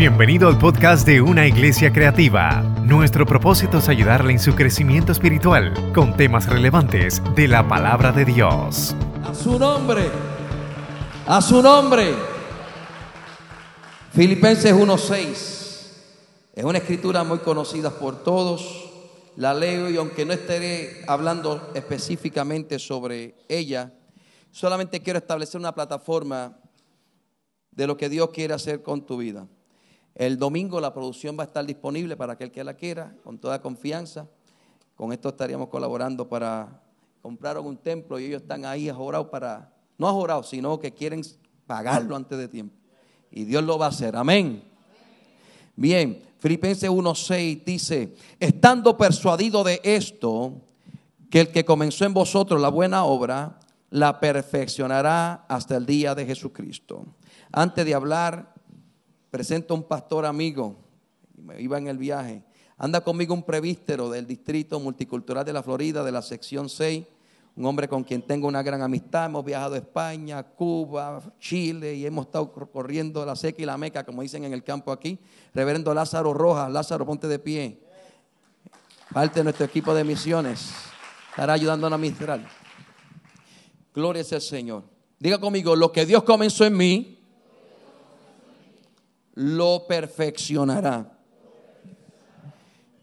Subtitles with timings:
[0.00, 2.62] Bienvenido al podcast de Una Iglesia Creativa.
[2.86, 8.24] Nuestro propósito es ayudarle en su crecimiento espiritual con temas relevantes de la palabra de
[8.24, 8.96] Dios.
[9.22, 10.08] A su nombre.
[11.26, 12.14] A su nombre.
[14.14, 15.26] Filipenses 1.6.
[16.54, 18.90] Es una escritura muy conocida por todos.
[19.36, 23.92] La leo y aunque no estaré hablando específicamente sobre ella,
[24.50, 26.58] solamente quiero establecer una plataforma
[27.70, 29.46] de lo que Dios quiere hacer con tu vida.
[30.20, 33.62] El domingo la producción va a estar disponible para aquel que la quiera, con toda
[33.62, 34.28] confianza.
[34.94, 36.82] Con esto estaríamos colaborando para
[37.22, 41.22] comprar un templo y ellos están ahí ajorados para, no ajorados, sino que quieren
[41.66, 42.76] pagarlo antes de tiempo.
[43.30, 44.14] Y Dios lo va a hacer.
[44.14, 44.62] Amén.
[45.74, 50.52] Bien, Filipenses 1.6 dice, estando persuadido de esto,
[51.30, 53.58] que el que comenzó en vosotros la buena obra,
[53.88, 57.06] la perfeccionará hasta el día de Jesucristo.
[57.50, 58.59] Antes de hablar,
[59.30, 60.76] presento a un pastor amigo,
[61.36, 62.42] me iba en el viaje.
[62.76, 67.04] Anda conmigo un prevístero del Distrito Multicultural de la Florida, de la sección 6,
[67.56, 69.26] un hombre con quien tengo una gran amistad.
[69.26, 74.04] Hemos viajado a España, Cuba, Chile y hemos estado corriendo la seca y la meca,
[74.04, 75.18] como dicen en el campo aquí.
[75.52, 77.80] Reverendo Lázaro Rojas, Lázaro, ponte de pie.
[79.12, 80.70] Parte de nuestro equipo de misiones.
[81.30, 82.40] Estará ayudándonos a ministrar.
[83.92, 84.84] Gloria al Señor.
[85.18, 87.19] Diga conmigo, lo que Dios comenzó en mí,
[89.40, 91.18] lo perfeccionará.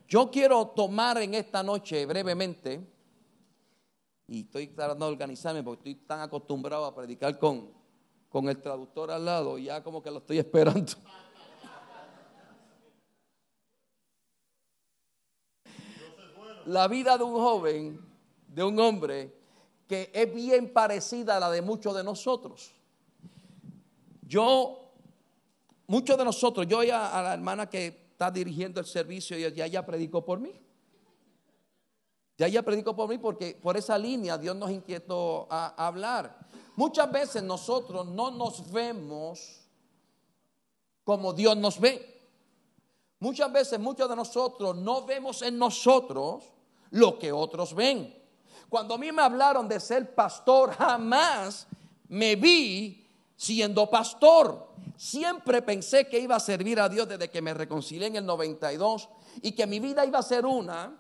[0.08, 2.80] Yo quiero tomar en esta noche brevemente,
[4.28, 7.72] y estoy tratando de organizarme porque estoy tan acostumbrado a predicar con,
[8.30, 10.94] con el traductor al lado, ya como que lo estoy esperando.
[16.68, 18.00] La vida de un joven,
[18.48, 19.34] de un hombre,
[19.88, 22.76] que es bien parecida a la de muchos de nosotros.
[24.22, 24.87] Yo
[25.88, 29.86] muchos de nosotros, yo ya a la hermana que está dirigiendo el servicio, ya ya
[29.86, 30.52] predicó por mí.
[32.38, 36.38] Ya ya predicó por mí porque por esa línea Dios nos inquietó a, a hablar.
[36.76, 39.68] Muchas veces nosotros no nos vemos
[41.04, 42.18] como Dios nos ve.
[43.20, 46.44] Muchas veces muchos de nosotros no vemos en nosotros
[46.92, 48.14] lo que otros ven.
[48.70, 51.68] Cuando a mí me hablaron de ser pastor, jamás
[52.08, 53.07] me vi
[53.38, 54.68] siendo pastor.
[54.98, 59.08] Siempre pensé que iba a servir a Dios desde que me reconcilié en el 92
[59.44, 61.00] y que mi vida iba a ser una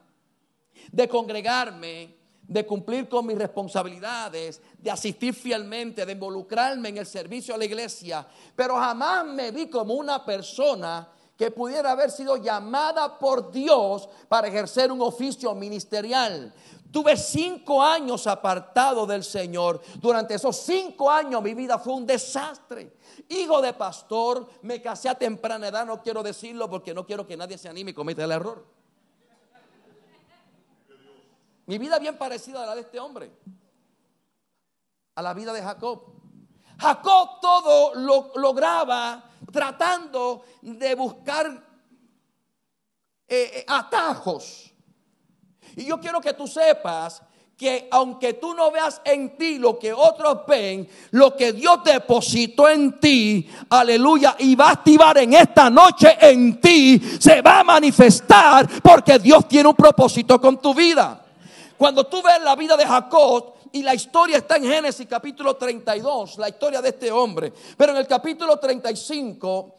[0.91, 7.55] de congregarme, de cumplir con mis responsabilidades, de asistir fielmente, de involucrarme en el servicio
[7.55, 13.19] a la iglesia, pero jamás me vi como una persona que pudiera haber sido llamada
[13.19, 16.53] por Dios para ejercer un oficio ministerial.
[16.91, 19.81] Tuve cinco años apartado del Señor.
[19.95, 22.97] Durante esos cinco años mi vida fue un desastre.
[23.29, 27.35] Hijo de pastor, me casé a temprana edad, no quiero decirlo porque no quiero que
[27.35, 28.65] nadie se anime y cometa el error.
[31.65, 33.31] Mi vida bien parecida a la de este hombre,
[35.15, 36.01] a la vida de Jacob.
[36.79, 41.47] Jacob todo lo lograba tratando de buscar
[43.27, 44.73] eh, eh, atajos.
[45.75, 47.22] Y yo quiero que tú sepas
[47.57, 52.69] que aunque tú no veas en ti lo que otros ven, lo que Dios depositó
[52.69, 57.63] en ti, aleluya, y va a activar en esta noche en ti, se va a
[57.63, 61.23] manifestar porque Dios tiene un propósito con tu vida.
[61.75, 66.38] Cuando tú ves la vida de Jacob, y la historia está en Génesis capítulo 32,
[66.38, 67.53] la historia de este hombre.
[67.75, 69.75] Pero en el capítulo 35,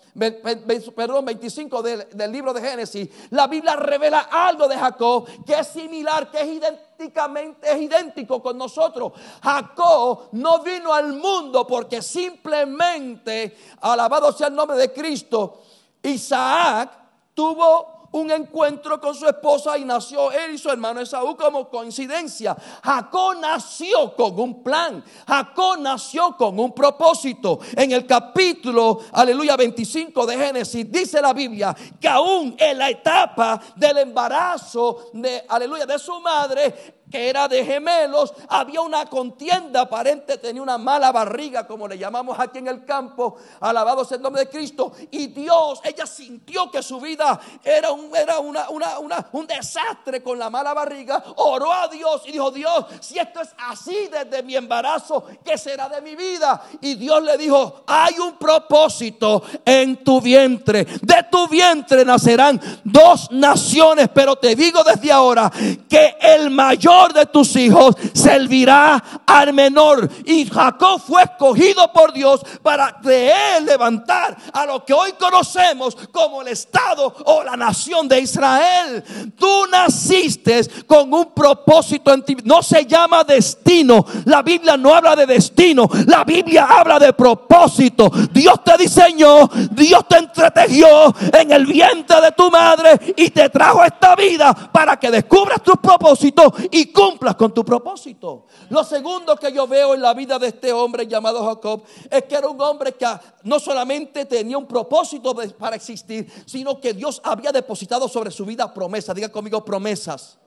[0.94, 5.66] perdón, 25 del, del, libro de Génesis, la Biblia revela algo de Jacob que es
[5.68, 9.12] similar, que es idénticamente, es idéntico con nosotros.
[9.42, 15.62] Jacob no vino al mundo porque simplemente, alabado sea el nombre de Cristo,
[16.02, 16.90] Isaac
[17.34, 22.56] tuvo un encuentro con su esposa y nació él y su hermano Esaú como coincidencia.
[22.82, 25.04] Jacob nació con un plan.
[25.26, 27.60] Jacob nació con un propósito.
[27.76, 33.60] En el capítulo, aleluya, 25 de Génesis, dice la Biblia que aún en la etapa
[33.76, 40.38] del embarazo de, aleluya, de su madre, que era de gemelos, había una contienda aparente,
[40.38, 44.44] tenía una mala barriga, como le llamamos aquí en el campo, alabado sea el nombre
[44.44, 48.10] de Cristo, y Dios, ella sintió que su vida era un,
[48.42, 48.68] una,
[48.98, 53.40] una, un desastre con la mala barriga, oró a Dios y dijo, Dios, si esto
[53.40, 56.62] es así desde mi embarazo, ¿qué será de mi vida?
[56.80, 63.30] Y Dios le dijo, hay un propósito en tu vientre, de tu vientre nacerán dos
[63.30, 65.50] naciones, pero te digo desde ahora
[65.88, 70.08] que el mayor de tus hijos servirá al menor.
[70.24, 75.96] Y Jacob fue escogido por Dios para de él levantar a lo que hoy conocemos
[76.10, 79.04] como el Estado o la nación de Israel.
[79.38, 82.36] Tú naciste con un propósito en ti.
[82.44, 84.04] No se llama destino.
[84.24, 85.88] La Biblia no habla de destino.
[86.06, 88.10] La Biblia habla de propósito.
[88.32, 93.84] Dios te diseñó, Dios te entretejió en el vientre de tu madre y te trajo
[93.84, 98.46] esta vida para que descubras tus propósitos y cumplas con tu propósito.
[98.70, 102.34] Lo segundo que yo veo en la vida de este hombre llamado Jacob es que
[102.34, 103.06] era un hombre que
[103.44, 108.72] no solamente tenía un propósito para existir, sino que Dios había depositado sobre su vida
[108.72, 109.14] promesas.
[109.14, 110.38] Diga conmigo promesas.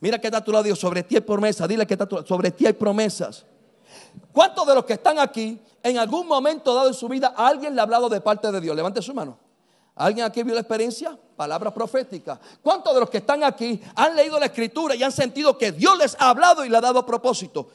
[0.00, 1.68] Mira que está tu lado, Dios, sobre ti hay promesas.
[1.68, 3.44] Dile que está tu, sobre ti hay promesas.
[4.32, 7.80] ¿Cuántos de los que están aquí en algún momento dado en su vida alguien le
[7.80, 8.74] ha hablado de parte de Dios?
[8.74, 9.49] Levante su mano.
[10.00, 11.14] ¿Alguien aquí vio la experiencia?
[11.36, 12.40] Palabra profética.
[12.62, 15.98] ¿Cuántos de los que están aquí han leído la escritura y han sentido que Dios
[15.98, 17.68] les ha hablado y le ha dado propósito?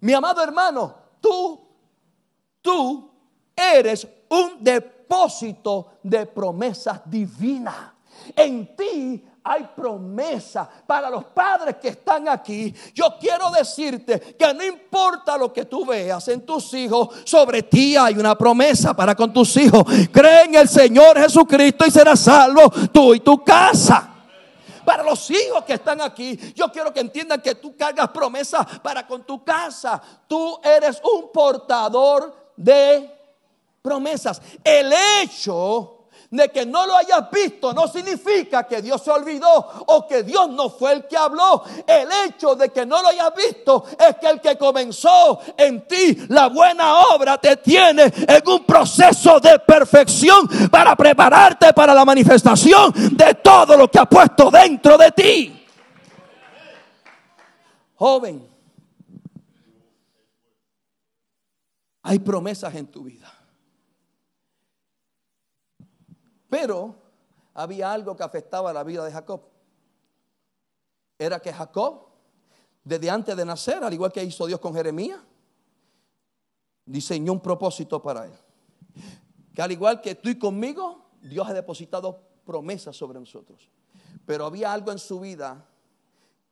[0.00, 1.68] Mi amado hermano, tú,
[2.60, 3.12] tú
[3.54, 7.92] eres un depósito de promesas divinas.
[8.34, 12.74] En ti hay promesa para los padres que están aquí.
[12.94, 17.96] Yo quiero decirte que no importa lo que tú veas en tus hijos, sobre ti
[17.96, 19.84] hay una promesa para con tus hijos.
[20.12, 24.06] Cree en el Señor Jesucristo y serás salvo tú y tu casa.
[24.84, 29.06] Para los hijos que están aquí, yo quiero que entiendan que tú cargas promesas para
[29.06, 30.00] con tu casa.
[30.26, 33.10] Tú eres un portador de
[33.82, 34.40] promesas.
[34.64, 35.99] El hecho
[36.30, 40.48] de que no lo hayas visto no significa que Dios se olvidó o que Dios
[40.50, 41.64] no fue el que habló.
[41.86, 46.16] El hecho de que no lo hayas visto es que el que comenzó en ti
[46.28, 52.92] la buena obra te tiene en un proceso de perfección para prepararte para la manifestación
[53.16, 55.66] de todo lo que ha puesto dentro de ti.
[57.96, 58.48] Joven,
[62.02, 63.39] hay promesas en tu vida.
[66.50, 66.96] Pero
[67.54, 69.40] había algo que afectaba la vida de Jacob.
[71.16, 72.08] Era que Jacob,
[72.84, 75.20] desde antes de nacer, al igual que hizo Dios con Jeremías,
[76.84, 78.32] diseñó un propósito para él.
[79.54, 83.70] Que al igual que tú y conmigo, Dios ha depositado promesas sobre nosotros.
[84.26, 85.66] Pero había algo en su vida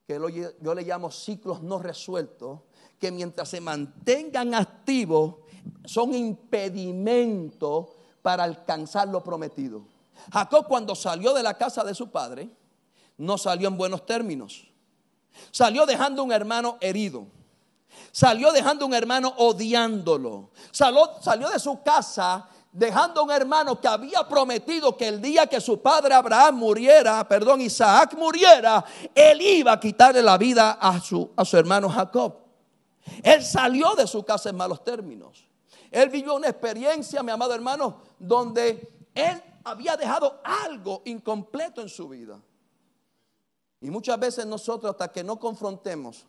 [0.06, 0.19] que
[0.61, 2.61] yo le llamo ciclos no resueltos,
[2.99, 5.37] que mientras se mantengan activos,
[5.85, 7.98] son impedimentos
[8.29, 9.85] para alcanzar lo prometido.
[10.31, 12.51] Jacob cuando salió de la casa de su padre,
[13.17, 14.69] no salió en buenos términos.
[15.51, 17.27] Salió dejando un hermano herido.
[18.13, 20.51] Salió dejando un hermano odiándolo.
[20.73, 25.59] Salió, salió de su casa dejando un hermano que había prometido que el día que
[25.59, 28.85] su padre Abraham muriera, perdón, Isaac muriera,
[29.15, 32.37] él iba a quitarle la vida a su, a su hermano Jacob.
[33.23, 35.48] Él salió de su casa en malos términos.
[35.90, 42.08] Él vivió una experiencia, mi amado hermano, donde él había dejado algo incompleto en su
[42.08, 42.40] vida.
[43.81, 46.26] Y muchas veces nosotros, hasta que no confrontemos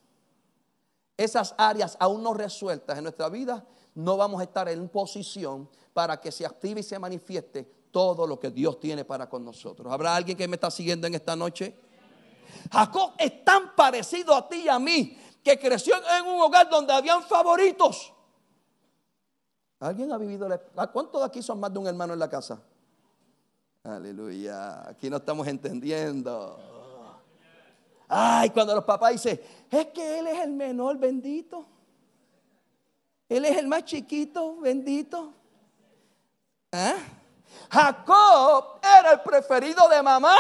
[1.18, 3.66] esas áreas aún no resueltas en nuestra vida,
[3.96, 8.40] no vamos a estar en posición para que se active y se manifieste todo lo
[8.40, 9.92] que Dios tiene para con nosotros.
[9.92, 11.76] ¿Habrá alguien que me está siguiendo en esta noche?
[12.72, 16.94] Jacob es tan parecido a ti y a mí que creció en un hogar donde
[16.94, 18.14] habían favoritos.
[19.80, 20.58] ¿Alguien ha vivido la...
[20.88, 22.62] ¿Cuántos de aquí son más de un hermano en la casa?
[23.84, 24.90] Aleluya.
[24.90, 26.60] Aquí no estamos entendiendo.
[28.08, 31.66] Ay, cuando los papás dicen, es que él es el menor bendito.
[33.30, 35.34] Él es el más chiquito bendito.
[36.72, 36.96] ¿Ah?
[37.70, 40.36] Jacob era el preferido de mamá.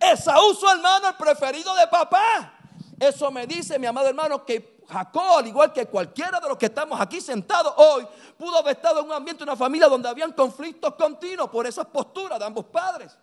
[0.00, 2.54] Esaú, su hermano, el preferido de papá.
[2.98, 6.66] Eso me dice, mi amado hermano, que Jacob, al igual que cualquiera de los que
[6.66, 8.06] estamos aquí sentados hoy,
[8.38, 12.38] pudo haber estado en un ambiente, una familia donde habían conflictos continuos por esas posturas
[12.38, 13.18] de ambos padres.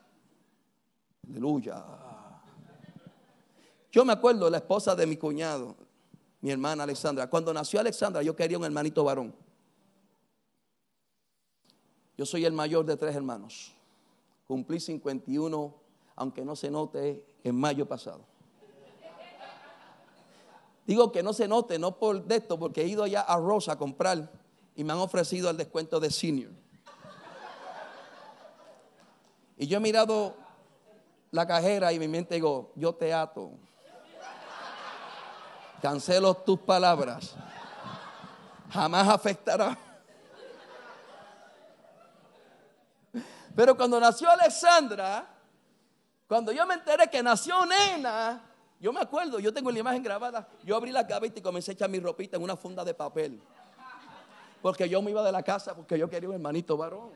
[1.27, 1.83] Aleluya.
[3.91, 5.75] Yo me acuerdo la esposa de mi cuñado,
[6.41, 7.27] mi hermana Alexandra.
[7.29, 9.33] Cuando nació Alexandra, yo quería un hermanito varón.
[12.15, 13.73] Yo soy el mayor de tres hermanos.
[14.47, 15.73] Cumplí 51,
[16.15, 18.34] aunque no se note, en mayo pasado.
[20.85, 23.77] Digo que no se note, no por esto, porque he ido allá a Rosa a
[23.77, 24.31] comprar
[24.75, 26.51] y me han ofrecido el descuento de senior.
[29.57, 30.35] Y yo he mirado
[31.31, 33.51] la cajera y mi mente digo, yo te ato.
[35.81, 37.35] Cancelo tus palabras.
[38.69, 39.77] Jamás afectará.
[43.55, 45.35] Pero cuando nació Alexandra,
[46.27, 48.41] Cuando yo me enteré que nació nena,
[48.79, 51.73] yo me acuerdo, yo tengo la imagen grabada, yo abrí la gaveta y comencé a
[51.73, 53.41] echar mi ropita en una funda de papel.
[54.61, 57.11] Porque yo me iba de la casa porque yo quería un hermanito varón.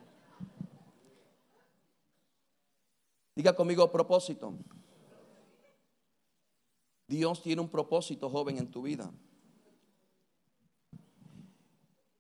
[3.36, 4.54] Diga conmigo propósito.
[7.08, 9.12] Dios tiene un propósito joven en tu vida.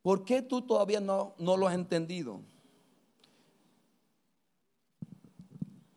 [0.01, 2.41] ¿Por qué tú todavía no, no lo has entendido?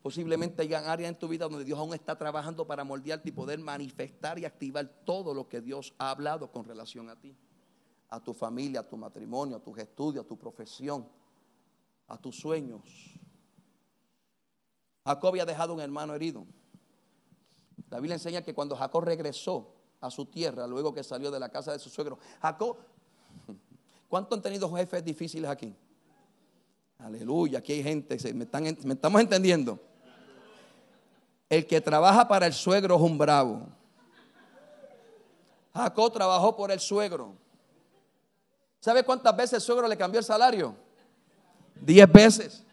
[0.03, 3.57] Posiblemente hay áreas en tu vida donde Dios aún está trabajando para moldearte y poder
[3.59, 7.33] manifestar y activar todo lo que Dios ha hablado con relación a ti,
[8.09, 11.07] a tu familia, a tu matrimonio, a tus estudios, a tu profesión,
[12.09, 12.81] a tus sueños.
[15.05, 16.45] Jacob había dejado un hermano herido.
[17.89, 21.47] La Biblia enseña que cuando Jacob regresó a su tierra, luego que salió de la
[21.47, 22.75] casa de su suegro, Jacob,
[24.09, 25.73] ¿cuánto han tenido jefes difíciles aquí?
[26.97, 29.92] Aleluya, aquí hay gente, me estamos entendiendo.
[31.53, 33.67] El que trabaja para el suegro es un bravo.
[35.71, 37.35] Jacob trabajó por el suegro.
[38.79, 40.75] ¿Sabe cuántas veces el suegro le cambió el salario?
[41.75, 42.63] Diez veces.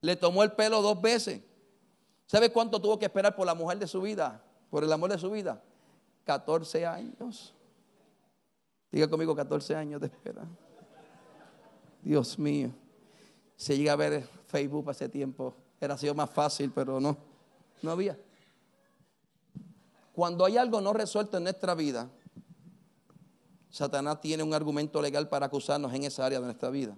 [0.00, 1.40] Le tomó el pelo dos veces.
[2.26, 4.40] ¿Sabe cuánto tuvo que esperar por la mujer de su vida?
[4.70, 5.60] Por el amor de su vida.
[6.26, 7.52] 14 años.
[8.92, 10.44] Diga conmigo 14 años de espera.
[12.00, 12.70] Dios mío.
[13.56, 15.63] Se llega a ver Facebook hace tiempo.
[15.80, 17.16] Era sido más fácil, pero no.
[17.82, 18.18] No había.
[20.14, 22.08] Cuando hay algo no resuelto en nuestra vida,
[23.70, 26.96] Satanás tiene un argumento legal para acusarnos en esa área de nuestra vida.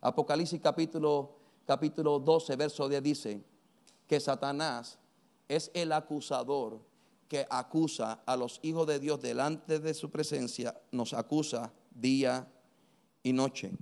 [0.00, 3.44] Apocalipsis capítulo, capítulo 12, verso 10 dice
[4.06, 4.98] que Satanás
[5.48, 6.80] es el acusador
[7.28, 12.48] que acusa a los hijos de Dios delante de su presencia, nos acusa día
[13.22, 13.72] y noche.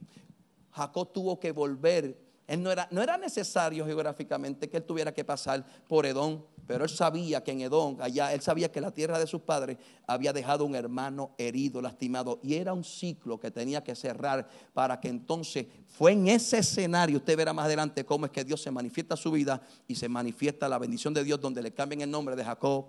[0.73, 2.24] Jacob tuvo que volver.
[2.47, 6.85] Él no, era, no era necesario geográficamente que él tuviera que pasar por Edom, pero
[6.85, 10.33] él sabía que en Edom, allá, él sabía que la tierra de sus padres había
[10.33, 15.09] dejado un hermano herido, lastimado, y era un ciclo que tenía que cerrar para que
[15.09, 19.17] entonces fue en ese escenario, usted verá más adelante cómo es que Dios se manifiesta
[19.17, 22.45] su vida y se manifiesta la bendición de Dios donde le cambian el nombre de
[22.45, 22.87] Jacob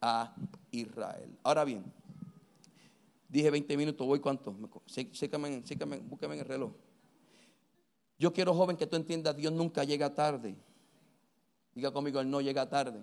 [0.00, 0.34] a
[0.72, 1.38] Israel.
[1.44, 1.84] Ahora bien,
[3.28, 4.56] dije 20 minutos, voy cuánto,
[5.12, 6.72] sícame, sícame, búsqueme en el reloj.
[8.18, 10.56] Yo quiero, joven, que tú entiendas, Dios nunca llega tarde.
[11.72, 13.00] Diga conmigo, Él no llega tarde.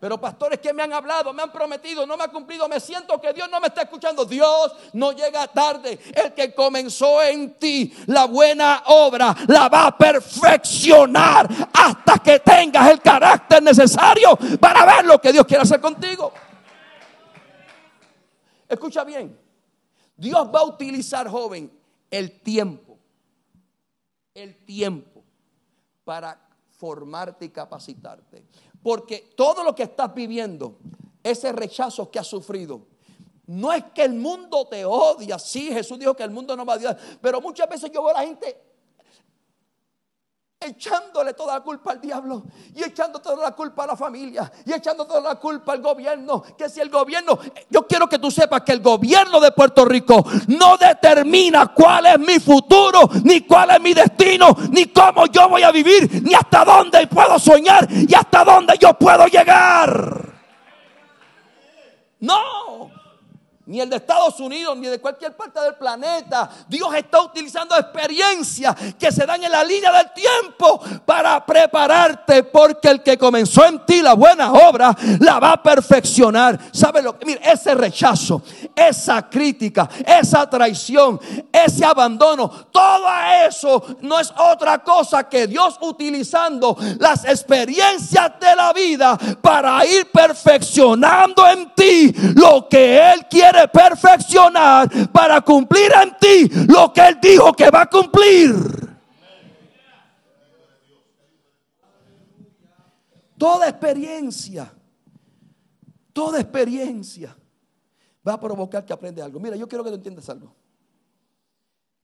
[0.00, 3.20] Pero pastores que me han hablado, me han prometido, no me ha cumplido, me siento
[3.20, 4.24] que Dios no me está escuchando.
[4.24, 5.98] Dios no llega tarde.
[6.14, 12.90] El que comenzó en ti la buena obra la va a perfeccionar hasta que tengas
[12.90, 16.32] el carácter necesario para ver lo que Dios quiere hacer contigo.
[18.68, 19.38] Escucha bien,
[20.16, 21.70] Dios va a utilizar, joven,
[22.10, 22.93] el tiempo
[24.34, 25.22] el tiempo
[26.04, 26.38] para
[26.76, 28.44] formarte y capacitarte.
[28.82, 30.78] Porque todo lo que estás viviendo,
[31.22, 32.86] ese rechazo que has sufrido,
[33.46, 35.38] no es que el mundo te odia.
[35.38, 36.98] Sí, Jesús dijo que el mundo no va a odiar.
[37.20, 38.73] Pero muchas veces yo veo a la gente
[40.64, 42.44] echándole toda la culpa al diablo
[42.74, 46.42] y echando toda la culpa a la familia y echando toda la culpa al gobierno.
[46.56, 47.38] Que si el gobierno,
[47.70, 52.18] yo quiero que tú sepas que el gobierno de Puerto Rico no determina cuál es
[52.18, 56.64] mi futuro, ni cuál es mi destino, ni cómo yo voy a vivir, ni hasta
[56.64, 60.34] dónde puedo soñar y hasta dónde yo puedo llegar.
[62.20, 62.90] No,
[63.66, 66.50] ni el de Estados Unidos, ni de cualquier parte del planeta.
[66.68, 72.88] Dios está utilizando experiencias que se dan en la línea del tiempo para prepararte, porque
[72.88, 76.58] el que comenzó en ti la buena obra la va a perfeccionar.
[76.72, 77.24] ¿Sabe lo que?
[77.24, 78.42] Mire, ese rechazo,
[78.74, 81.18] esa crítica, esa traición,
[81.50, 83.06] ese abandono, todo
[83.46, 90.10] eso no es otra cosa que Dios utilizando las experiencias de la vida para ir
[90.10, 97.18] perfeccionando en ti lo que Él quiere perfeccionar para cumplir en ti lo que Él
[97.20, 98.54] dijo que va a cumplir.
[103.36, 104.72] Toda experiencia,
[106.12, 107.36] toda experiencia
[108.26, 109.40] va a provocar que aprende algo.
[109.40, 110.54] Mira, yo quiero que tú entiendas algo.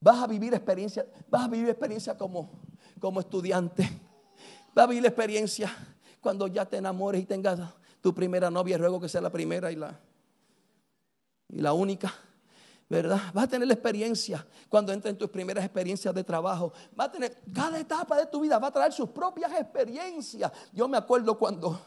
[0.00, 2.50] Vas a vivir experiencia, vas a vivir experiencia como,
[2.99, 3.88] como estudiante.
[4.75, 5.71] Vas a vivir experiencia
[6.21, 7.61] cuando ya te enamores y tengas
[8.00, 8.78] tu primera novia.
[8.78, 9.99] Ruego que sea la primera y la,
[11.52, 12.12] y la única,
[12.88, 13.21] ¿verdad?
[13.33, 16.73] Vas a tener la experiencia cuando entres en tus primeras experiencias de trabajo.
[16.99, 20.50] Va a tener, cada etapa de tu vida va a traer sus propias experiencias.
[20.73, 21.80] Yo me acuerdo cuando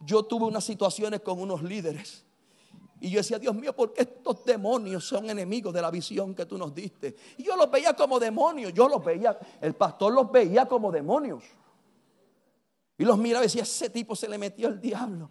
[0.00, 2.24] yo tuve unas situaciones con unos líderes.
[2.98, 6.46] Y yo decía, Dios mío, ¿por qué estos demonios son enemigos de la visión que
[6.46, 7.14] tú nos diste?
[7.36, 11.44] Y yo los veía como demonios, yo los veía, el pastor los veía como demonios.
[12.96, 15.30] Y los miraba y decía, ese tipo se le metió el diablo.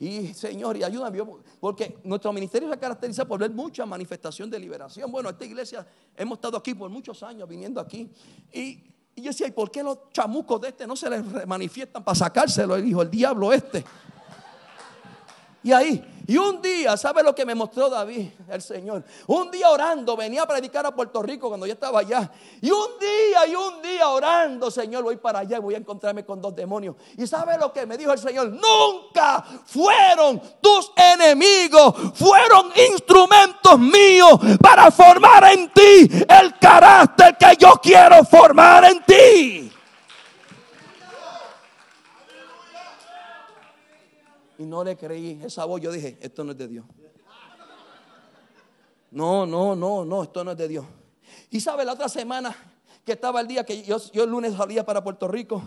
[0.00, 1.22] Y Señor, y ayúdame,
[1.60, 5.12] porque nuestro ministerio se caracteriza por ver mucha manifestación de liberación.
[5.12, 8.10] Bueno, esta iglesia, hemos estado aquí por muchos años, viniendo aquí.
[8.50, 8.82] Y,
[9.14, 12.78] yo decía, ¿y por qué los chamucos de este no se les manifiestan para sacárselo?
[12.78, 13.84] Y dijo, el diablo este.
[15.62, 19.02] Y ahí, y un día, ¿sabe lo que me mostró David, el Señor?
[19.26, 22.30] Un día orando, venía a predicar a Puerto Rico cuando yo estaba allá.
[22.62, 26.24] Y un día, y un día orando, Señor, voy para allá y voy a encontrarme
[26.24, 26.94] con dos demonios.
[27.18, 28.48] Y ¿sabe lo que me dijo el Señor?
[28.48, 37.72] Nunca fueron tus enemigos, fueron instrumentos míos para formar en ti el carácter que yo
[37.82, 39.72] quiero formar en ti.
[44.60, 45.40] Y no le creí.
[45.42, 46.84] Esa voz yo dije, esto no es de Dios.
[49.10, 50.84] No, no, no, no, esto no es de Dios.
[51.50, 52.54] Y sabe, la otra semana
[53.02, 55.62] que estaba el día que yo, yo el lunes salía para Puerto Rico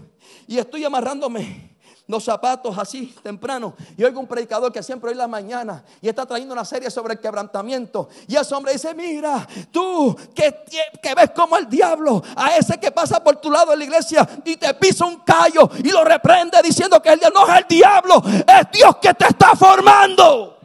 [0.45, 1.72] y estoy amarrándome
[2.07, 3.75] los zapatos así temprano.
[3.97, 7.13] Y oigo un predicador que siempre hoy la mañana y está trayendo una serie sobre
[7.13, 8.09] el quebrantamiento.
[8.27, 10.63] Y ese hombre dice: Mira, tú que,
[11.01, 14.27] que ves como el diablo, a ese que pasa por tu lado en la iglesia
[14.43, 18.21] y te pisa un callo y lo reprende diciendo que el no es el diablo,
[18.25, 20.59] es Dios que te está formando.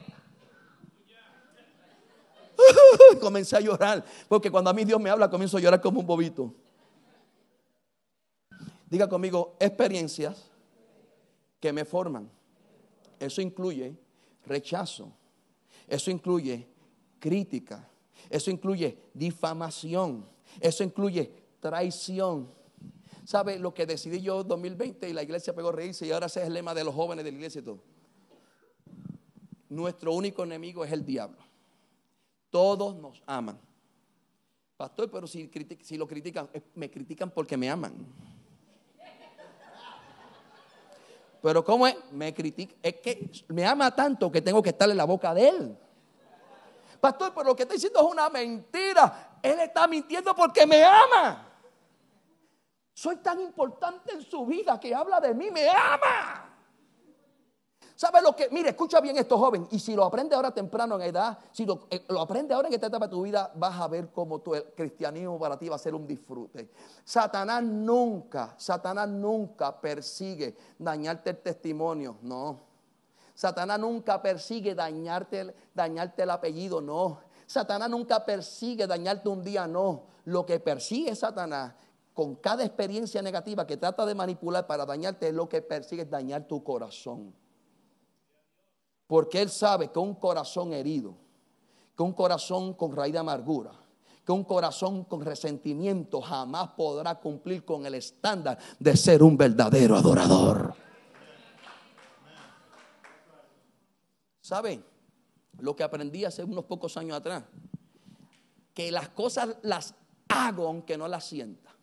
[3.21, 6.07] Comencé a llorar, porque cuando a mí Dios me habla, comienzo a llorar como un
[6.07, 6.52] bobito.
[8.90, 10.49] Diga conmigo, experiencias
[11.61, 12.31] que me forman.
[13.19, 13.97] Eso incluye
[14.47, 15.12] rechazo.
[15.87, 16.69] Eso incluye
[17.19, 17.88] crítica.
[18.31, 20.27] Eso incluye difamación.
[20.61, 22.50] Eso incluye traición.
[23.25, 26.41] ¿Sabe lo que decidí yo en 2020 y la iglesia pegó reírse y ahora ese
[26.41, 27.83] es el lema de los jóvenes de la iglesia y todo?
[29.69, 31.38] Nuestro único enemigo es el diablo.
[32.50, 33.61] Todos nos aman.
[34.79, 35.50] Pastor, pero si,
[35.83, 37.95] si lo critican, me critican porque me aman.
[41.42, 41.97] Pero ¿cómo es?
[42.11, 42.75] Me critica.
[42.83, 45.78] Es que me ama tanto que tengo que estar en la boca de él.
[47.00, 49.38] Pastor, pero lo que está diciendo es una mentira.
[49.42, 51.47] Él está mintiendo porque me ama.
[52.92, 56.48] Soy tan importante en su vida que habla de mí, me ama.
[57.99, 58.49] ¿Sabe lo que?
[58.51, 59.67] Mire, escucha bien esto, joven.
[59.73, 62.87] Y si lo aprende ahora temprano en edad, si lo, eh, aprende ahora en esta
[62.87, 65.81] etapa de tu vida, vas a ver cómo tu, el cristianismo para ti va a
[65.81, 66.71] ser un disfrute.
[67.05, 72.61] Satanás nunca, Satanás nunca persigue dañarte el testimonio, no.
[73.35, 77.19] Satanás nunca persigue dañarte, dañarte el apellido, no.
[77.49, 80.05] Satanás nunca persigue dañarte un día, no.
[80.27, 81.75] Lo que persigue Satanás
[82.15, 86.47] con cada experiencia negativa que trata de manipular para dañarte es lo que persigue dañar
[86.47, 87.35] tu corazón.
[89.09, 91.16] Porque Él sabe que un corazón herido,
[91.97, 93.73] que un corazón con raíz de amargura,
[94.25, 99.97] que un corazón con resentimiento jamás podrá cumplir con el estándar de ser un verdadero
[99.97, 100.75] adorador.
[104.42, 104.85] ¿Saben?
[105.59, 107.44] Lo que aprendí hace unos pocos años atrás,
[108.75, 109.94] que las cosas las
[110.29, 111.75] hago aunque no las sienta.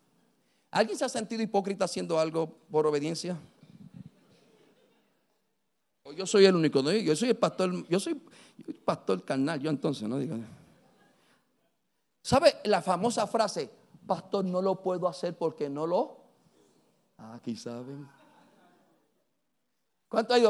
[0.70, 3.36] ¿Alguien se ha sentido hipócrita haciendo algo por obediencia?
[6.14, 6.92] Yo soy el único, ¿no?
[6.92, 8.20] yo soy el pastor, yo soy
[8.84, 10.18] pastor carnal, yo entonces, ¿no?
[10.18, 10.36] Digo.
[12.22, 13.70] ¿Sabe la famosa frase?
[14.06, 16.16] Pastor, no lo puedo hacer porque no lo.
[17.18, 18.08] Ah, aquí saben.
[20.08, 20.44] ¿Cuánto hay?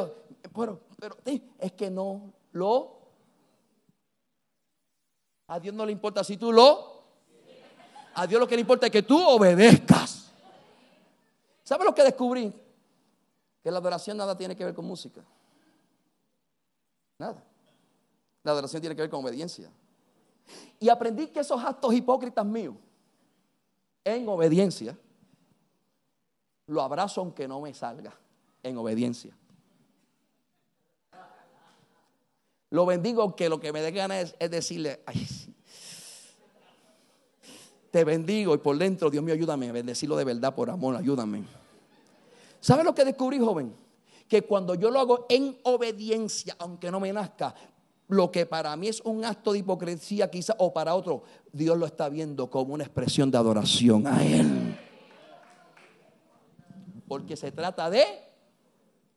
[0.55, 2.97] Pero, pero es que no lo.
[5.49, 6.97] A Dios no le importa si tú lo.
[8.14, 10.33] A Dios lo que le importa es que tú obedezcas.
[11.62, 12.53] ¿Sabe lo que descubrí?
[13.62, 15.23] Que la adoración nada tiene que ver con música.
[17.19, 17.43] Nada.
[18.43, 19.71] La adoración tiene que ver con obediencia.
[20.79, 22.77] Y aprendí que esos actos hipócritas míos,
[24.05, 24.97] en obediencia,
[26.67, 28.15] lo abrazo aunque no me salga,
[28.63, 29.37] en obediencia.
[32.71, 35.27] Lo bendigo aunque lo que me dé ganas es, decirle, ay,
[37.91, 41.45] te bendigo y por dentro, Dios mío, ayúdame a bendecirlo de verdad por amor, ayúdame.
[42.61, 43.86] ¿Sabe lo que descubrí, joven?
[44.29, 47.55] Que cuando yo lo hago en obediencia, aunque no me nazca,
[48.09, 51.87] lo que para mí es un acto de hipocresía quizá, o para otro, Dios lo
[51.87, 54.79] está viendo como una expresión de adoración a Él.
[57.09, 58.05] Porque se trata de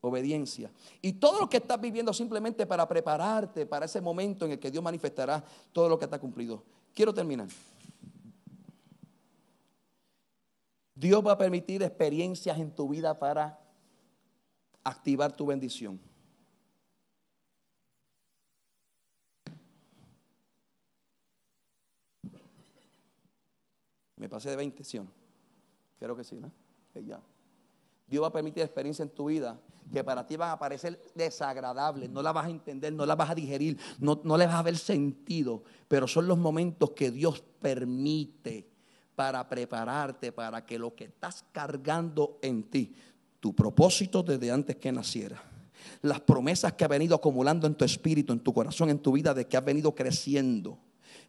[0.02, 0.72] obediencia.
[1.02, 4.72] Y todo lo que estás viviendo simplemente para prepararte para ese momento en el que
[4.72, 6.64] Dios manifestará todo lo que está cumplido.
[6.94, 7.48] Quiero terminar.
[10.96, 13.60] Dios va a permitir experiencias en tu vida para
[14.84, 16.00] activar tu bendición.
[24.16, 25.00] Me pasé de 20, ¿sí?
[25.98, 26.52] Creo que sí, ¿no?
[27.06, 27.22] ya.
[28.08, 29.58] Dios va a permitir experiencias en tu vida
[29.92, 33.30] que para ti van a parecer desagradables, no las vas a entender, no las vas
[33.32, 37.42] a digerir, no, no le vas a ver sentido, pero son los momentos que Dios
[37.60, 38.70] permite
[39.16, 42.96] para prepararte para que lo que estás cargando en ti,
[43.40, 45.42] tu propósito desde antes que naciera,
[46.02, 49.34] las promesas que ha venido acumulando en tu espíritu, en tu corazón, en tu vida,
[49.34, 50.78] de que has venido creciendo,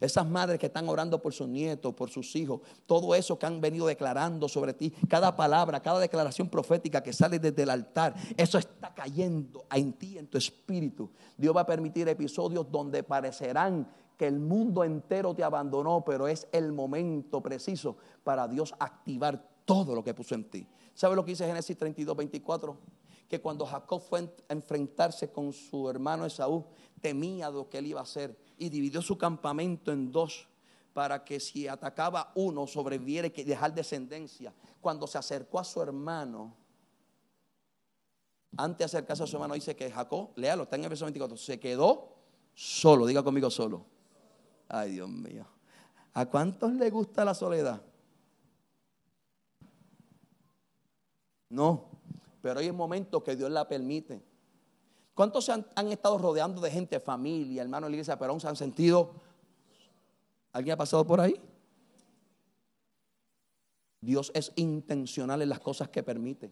[0.01, 3.61] esas madres que están orando por sus nietos, por sus hijos, todo eso que han
[3.61, 8.57] venido declarando sobre ti, cada palabra, cada declaración profética que sale desde el altar, eso
[8.57, 11.11] está cayendo en ti, en tu espíritu.
[11.37, 16.47] Dios va a permitir episodios donde parecerán que el mundo entero te abandonó, pero es
[16.51, 20.67] el momento preciso para Dios activar todo lo que puso en ti.
[20.93, 22.77] ¿Sabe lo que dice Génesis 32, 24?
[23.27, 26.65] Que cuando Jacob fue a enfrentarse con su hermano Esaú,
[26.99, 30.47] temía lo que él iba a hacer y dividió su campamento en dos
[30.93, 34.53] para que si atacaba uno sobreviviera y dejar descendencia.
[34.81, 36.55] Cuando se acercó a su hermano,
[38.57, 41.37] antes de acercarse a su hermano, dice que Jacob, léalo, está en el verso 24,
[41.37, 42.17] se quedó
[42.53, 43.85] solo, diga conmigo solo.
[44.67, 45.45] Ay, Dios mío.
[46.13, 47.81] ¿A cuántos le gusta la soledad?
[51.51, 51.85] No,
[52.41, 54.21] pero hay momentos que Dios la permite.
[55.13, 58.47] ¿Cuántos han, han, estado rodeando de gente, familia, hermano de la iglesia, pero aún se
[58.47, 59.11] han sentido?
[60.53, 61.39] ¿Alguien ha pasado por ahí?
[63.99, 66.51] Dios es intencional en las cosas que permite.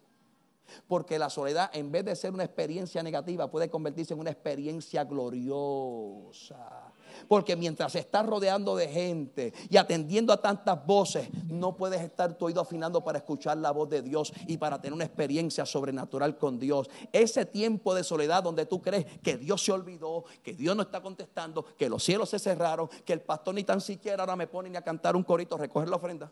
[0.88, 5.04] Porque la soledad, en vez de ser una experiencia negativa, puede convertirse en una experiencia
[5.04, 6.94] gloriosa.
[7.28, 12.46] Porque mientras estás rodeando de gente y atendiendo a tantas voces, no puedes estar tu
[12.46, 16.60] oído afinando para escuchar la voz de Dios y para tener una experiencia sobrenatural con
[16.60, 16.90] Dios.
[17.12, 21.02] Ese tiempo de soledad donde tú crees que Dios se olvidó, que Dios no está
[21.02, 24.70] contestando, que los cielos se cerraron, que el pastor ni tan siquiera ahora me pone
[24.70, 26.32] ni a cantar un corito, recoger la ofrenda.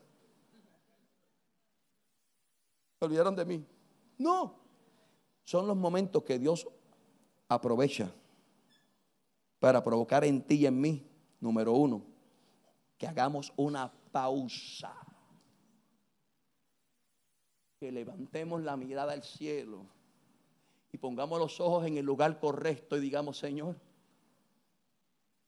[2.99, 3.65] ¿Se olvidaron de mí?
[4.17, 4.55] No.
[5.43, 6.67] Son los momentos que Dios
[7.47, 8.11] aprovecha
[9.67, 11.05] para provocar en ti y en mí,
[11.41, 12.01] número uno,
[12.97, 14.95] que hagamos una pausa.
[17.77, 19.85] Que levantemos la mirada al cielo
[20.93, 23.77] y pongamos los ojos en el lugar correcto y digamos, Señor,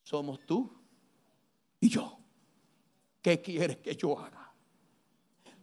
[0.04, 0.70] somos tú
[1.80, 2.20] y yo.
[3.22, 4.39] ¿Qué quieres que yo haga?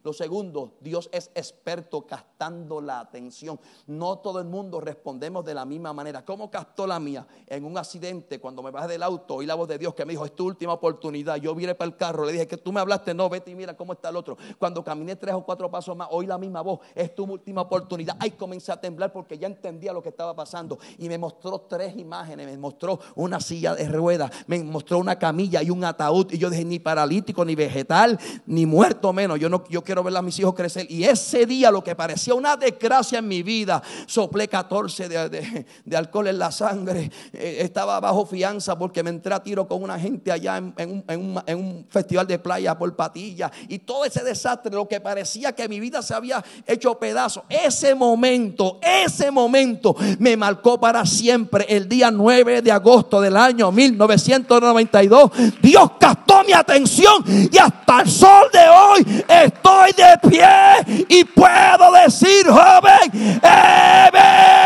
[0.07, 3.59] Lo segundo, Dios es experto captando la atención.
[3.89, 6.25] No todo el mundo respondemos de la misma manera.
[6.25, 7.27] ¿Cómo captó la mía?
[7.49, 10.13] En un accidente, cuando me bajé del auto, oí la voz de Dios que me
[10.13, 11.39] dijo, es tu última oportunidad.
[11.39, 13.77] Yo viré para el carro, le dije que tú me hablaste, no, vete y mira
[13.77, 14.37] cómo está el otro.
[14.61, 18.17] Cuando caminé tres o cuatro pasos más, oí la misma voz, es tu última oportunidad.
[18.21, 20.79] Ahí comencé a temblar porque ya entendía lo que estaba pasando.
[20.99, 25.65] Y me mostró tres imágenes, me mostró una silla de ruedas, me mostró una camilla
[25.65, 26.31] y un ataúd.
[26.31, 29.41] Y yo dije, ni paralítico, ni vegetal, ni muerto menos.
[29.41, 30.87] Yo no, yo quiero ver a mis hijos crecer.
[30.91, 36.29] Y ese día, lo que parecía una desgracia en mi vida, soplé 14 de, alcohol
[36.29, 37.11] en la sangre.
[37.33, 41.87] Eh, estaba bajo fianza porque me entré a tiro con una gente allá en, un,
[41.89, 43.51] festival de playa por patilla.
[43.69, 47.45] Y todo ese desastre, lo que parecía que mi vida se había hecho pedazo.
[47.49, 51.67] Ese momento, ese momento me marcó para siempre.
[51.69, 55.31] El día 9 de agosto del año 1992,
[55.61, 61.93] Dios captó mi atención y hasta el sol de hoy estoy de pie y puedo
[61.93, 63.41] decir, joven,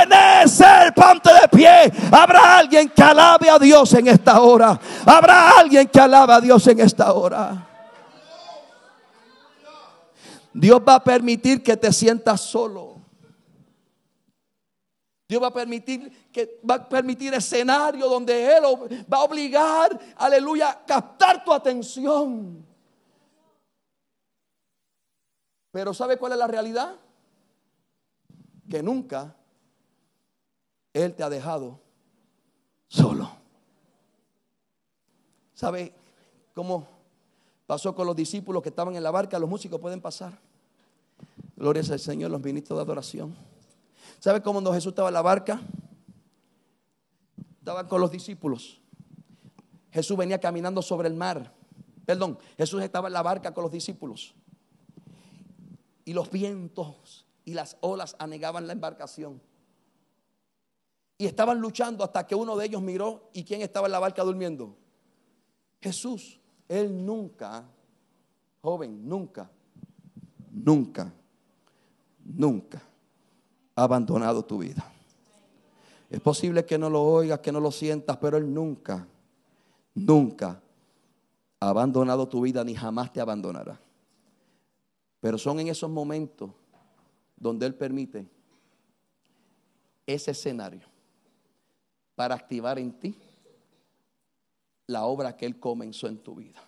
[0.07, 1.93] Ebenezer, ponte de pie.
[2.11, 4.79] Habrá alguien que alabe a Dios en esta hora.
[5.07, 7.67] Habrá alguien que alabe a Dios en esta hora.
[10.53, 12.97] Dios va a permitir que te sientas solo.
[15.29, 18.65] Dios va a permitir que va a permitir escenario donde él
[19.13, 22.67] va a obligar, aleluya, a captar tu atención.
[25.71, 26.97] Pero ¿sabe cuál es la realidad?
[28.69, 29.37] Que nunca
[30.93, 31.81] Él te ha dejado
[32.89, 33.31] solo.
[35.55, 35.93] ¿Sabe
[36.55, 36.89] cómo
[37.67, 39.39] pasó con los discípulos que estaban en la barca?
[39.39, 40.39] Los músicos pueden pasar.
[41.57, 43.37] Gloria al Señor, los ministros de adoración.
[44.19, 45.61] ¿Sabe cómo cuando Jesús estaba en la barca?
[47.59, 48.81] Estaba con los discípulos.
[49.93, 51.53] Jesús venía caminando sobre el mar.
[52.07, 54.35] Perdón, Jesús estaba en la barca con los discípulos
[56.11, 59.41] y los vientos y las olas anegaban la embarcación.
[61.17, 64.25] Y estaban luchando hasta que uno de ellos miró y quién estaba en la barca
[64.25, 64.75] durmiendo.
[65.81, 67.63] Jesús, él nunca,
[68.61, 69.49] joven, nunca,
[70.51, 71.15] nunca,
[72.25, 72.83] nunca
[73.77, 74.85] ha abandonado tu vida.
[76.11, 79.07] Es posible que no lo oigas, que no lo sientas, pero Él nunca,
[79.95, 80.61] nunca
[81.61, 83.81] ha abandonado tu vida ni jamás te abandonará.
[85.21, 86.51] Pero son en esos momentos
[87.37, 88.27] donde Él permite
[90.07, 90.89] ese escenario
[92.15, 93.17] para activar en ti
[94.87, 96.61] la obra que Él comenzó en tu vida.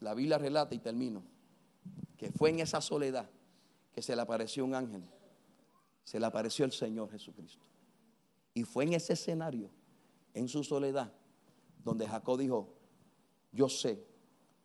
[0.00, 1.22] La Biblia relata y termino
[2.16, 3.28] que fue en esa soledad
[3.92, 5.02] que se le apareció un ángel,
[6.04, 7.64] se le apareció el Señor Jesucristo.
[8.54, 9.70] Y fue en ese escenario,
[10.34, 11.12] en su soledad,
[11.82, 12.74] donde Jacob dijo,
[13.50, 14.11] yo sé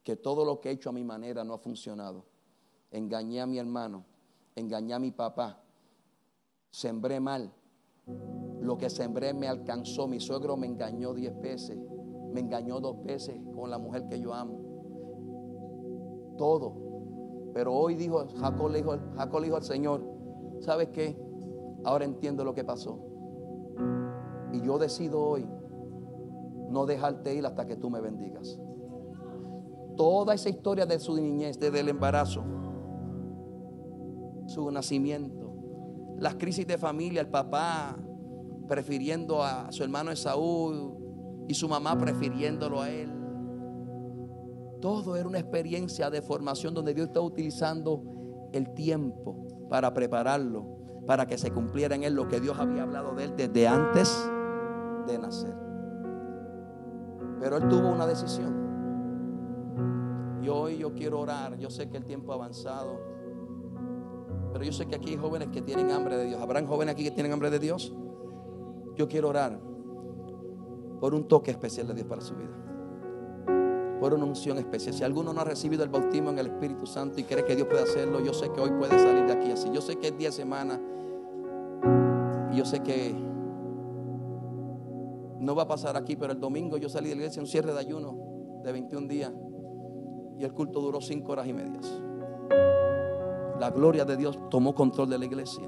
[0.08, 2.24] que todo lo que he hecho a mi manera no ha funcionado.
[2.92, 4.06] Engañé a mi hermano,
[4.56, 5.62] engañé a mi papá,
[6.72, 7.52] sembré mal.
[8.62, 10.08] Lo que sembré me alcanzó.
[10.08, 11.78] Mi suegro me engañó diez veces,
[12.32, 14.62] me engañó dos veces con la mujer que yo amo.
[16.38, 17.52] Todo.
[17.54, 20.10] Pero hoy dijo, Jacob le dijo, Jacob le dijo al Señor,
[20.62, 21.20] ¿sabes qué?
[21.84, 22.98] Ahora entiendo lo que pasó.
[24.54, 25.46] Y yo decido hoy
[26.70, 28.58] no dejarte ir hasta que tú me bendigas.
[29.98, 32.44] Toda esa historia de su niñez, desde el embarazo,
[34.46, 35.54] su nacimiento,
[36.20, 37.98] las crisis de familia, el papá
[38.68, 43.12] prefiriendo a su hermano Esaú y su mamá prefiriéndolo a él.
[44.82, 48.04] Todo era una experiencia de formación donde Dios está utilizando
[48.54, 53.16] el tiempo para prepararlo, para que se cumpliera en él lo que Dios había hablado
[53.16, 54.30] de él desde antes
[55.08, 55.56] de nacer.
[57.40, 58.67] Pero él tuvo una decisión.
[60.48, 61.58] Y hoy yo quiero orar.
[61.58, 63.02] Yo sé que el tiempo ha avanzado.
[64.54, 66.42] Pero yo sé que aquí hay jóvenes que tienen hambre de Dios.
[66.42, 67.94] ¿Habrán jóvenes aquí que tienen hambre de Dios?
[68.96, 69.60] Yo quiero orar
[71.02, 73.98] por un toque especial de Dios para su vida.
[74.00, 74.94] Por una unción especial.
[74.96, 77.68] Si alguno no ha recibido el bautismo en el Espíritu Santo y cree que Dios
[77.68, 79.70] puede hacerlo, yo sé que hoy puede salir de aquí así.
[79.74, 80.80] Yo sé que es día de semana.
[82.54, 83.14] Y yo sé que
[85.42, 87.74] no va a pasar aquí, pero el domingo yo salí de la iglesia un cierre
[87.74, 88.18] de ayuno
[88.64, 89.34] de 21 días
[90.40, 92.02] y el culto duró 5 horas y medias.
[93.60, 95.68] La gloria de Dios tomó control de la iglesia.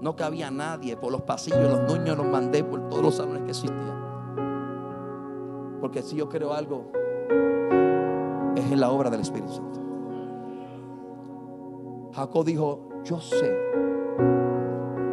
[0.00, 3.50] No cabía nadie por los pasillos, los niños los mandé por todos los salones que
[3.50, 4.00] existían.
[5.80, 6.90] Porque si yo creo algo,
[8.56, 9.80] es en la obra del Espíritu Santo.
[12.12, 13.56] Jacob dijo, yo sé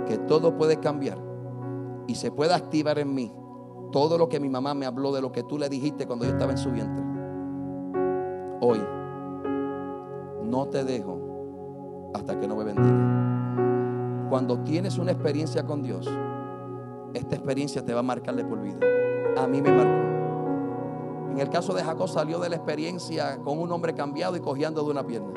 [0.08, 1.20] que todo puede cambiar
[2.08, 3.32] y se puede activar en mí
[3.91, 6.32] todo lo que mi mamá me habló de lo que tú le dijiste cuando yo
[6.32, 7.07] estaba en su vientre.
[8.62, 8.80] Hoy
[10.43, 14.28] no te dejo hasta que no me bendiga.
[14.30, 16.10] Cuando tienes una experiencia con Dios,
[17.13, 18.80] esta experiencia te va a marcarle por vida.
[19.38, 21.32] A mí me marcó.
[21.32, 24.84] En el caso de Jacob salió de la experiencia con un hombre cambiado y cojeando
[24.84, 25.34] de una pierna.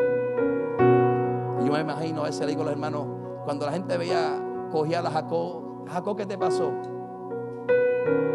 [1.61, 3.06] Y yo me imagino, a veces le digo a los hermanos,
[3.44, 6.72] cuando la gente veía cojear a Jacob, Jacob, ¿qué te pasó?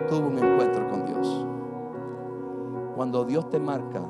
[0.08, 1.46] tuvo un encuentro con Dios.
[2.96, 4.02] Cuando Dios te marca,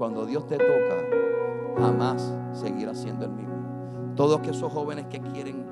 [0.00, 4.14] cuando Dios te toca, jamás seguirá siendo el mismo.
[4.16, 5.66] Todos esos jóvenes que quieren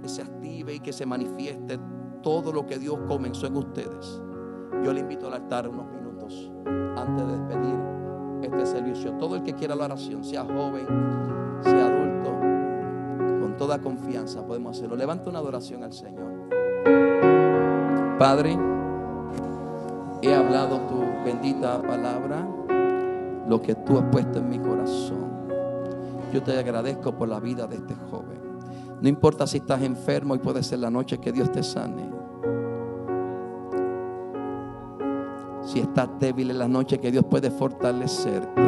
[0.00, 1.80] que se active y que se manifieste
[2.22, 4.22] todo lo que Dios comenzó en ustedes.
[4.84, 6.52] Yo le invito al altar unos minutos
[6.96, 7.74] antes de despedir
[8.42, 9.14] este servicio.
[9.14, 10.86] Todo el que quiera la oración, sea joven,
[11.62, 12.30] sea adulto,
[13.40, 14.94] con toda confianza podemos hacerlo.
[14.94, 16.32] Levanta una adoración al Señor.
[18.20, 18.56] Padre,
[20.22, 22.46] he hablado tu bendita palabra,
[23.48, 25.24] lo que tú has puesto en mi corazón.
[26.32, 28.42] Yo te agradezco por la vida de este joven.
[29.00, 32.10] No importa si estás enfermo y puede ser la noche que Dios te sane.
[35.62, 38.62] Si estás débil en la noche que Dios puede fortalecerte.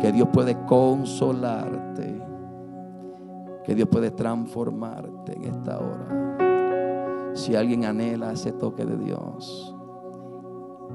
[0.00, 2.20] Que Dios puede consolarte.
[3.64, 7.32] Que Dios puede transformarte en esta hora.
[7.34, 9.74] Si alguien anhela ese toque de Dios,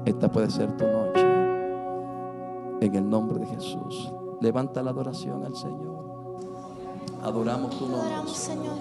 [0.04, 1.07] esta puede ser tu noche.
[2.80, 4.12] En el nombre de Jesús.
[4.40, 5.98] Levanta la adoración al Señor.
[7.22, 8.06] Adoramos tu nombre.
[8.06, 8.76] Adoramos, Señor.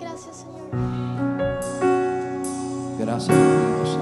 [0.00, 0.62] Gracias, Señor.
[2.98, 3.98] Gracias, Dios.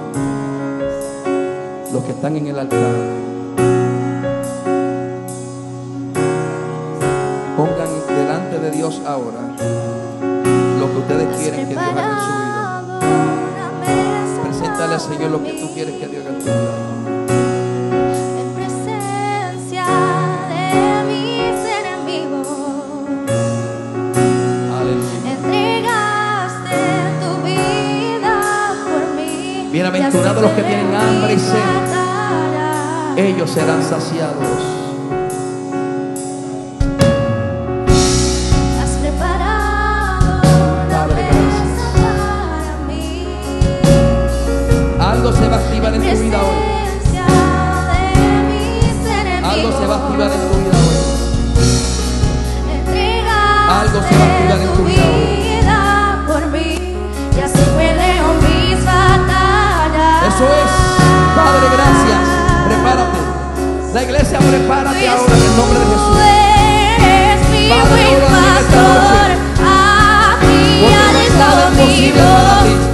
[1.92, 2.94] Los que están en el altar,
[7.56, 9.54] pongan delante de Dios ahora
[10.80, 13.00] lo que ustedes quieren que Dios haga en su vida.
[14.42, 16.93] Preséntale al Señor lo que tú quieres que Dios haga en tu vida.
[30.14, 31.58] Bienaventurados los que tienen hambre y sed,
[33.16, 34.46] ellos serán saciados.
[45.32, 46.62] se va a activar en tu vida hoy.
[49.42, 50.94] Algo se va a activar en tu vida hoy.
[53.68, 55.53] Algo se va a activar en tu vida hoy.
[63.94, 66.18] La iglesia, prepárate ahora en el nombre de Jesús.
[66.98, 69.30] Eres mi buen pastor,
[69.64, 72.26] a ti Porque no
[72.58, 72.93] hay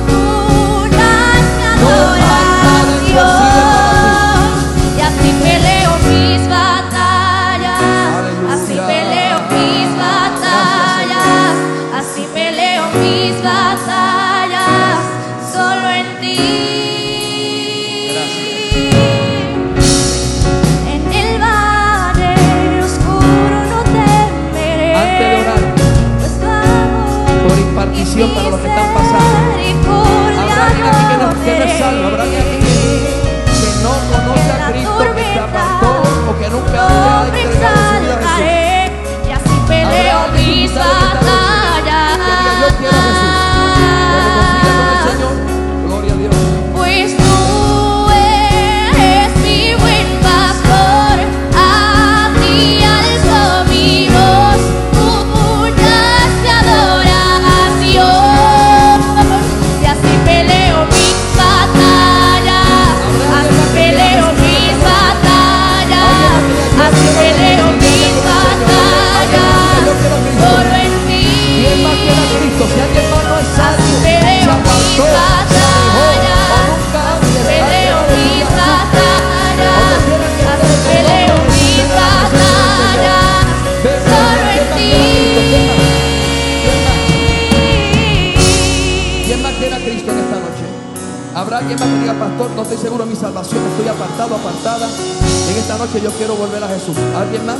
[93.10, 94.86] mi salvación, estoy apartado, apartada.
[94.86, 96.96] En esta noche yo quiero volver a Jesús.
[97.16, 97.58] ¿Alguien más?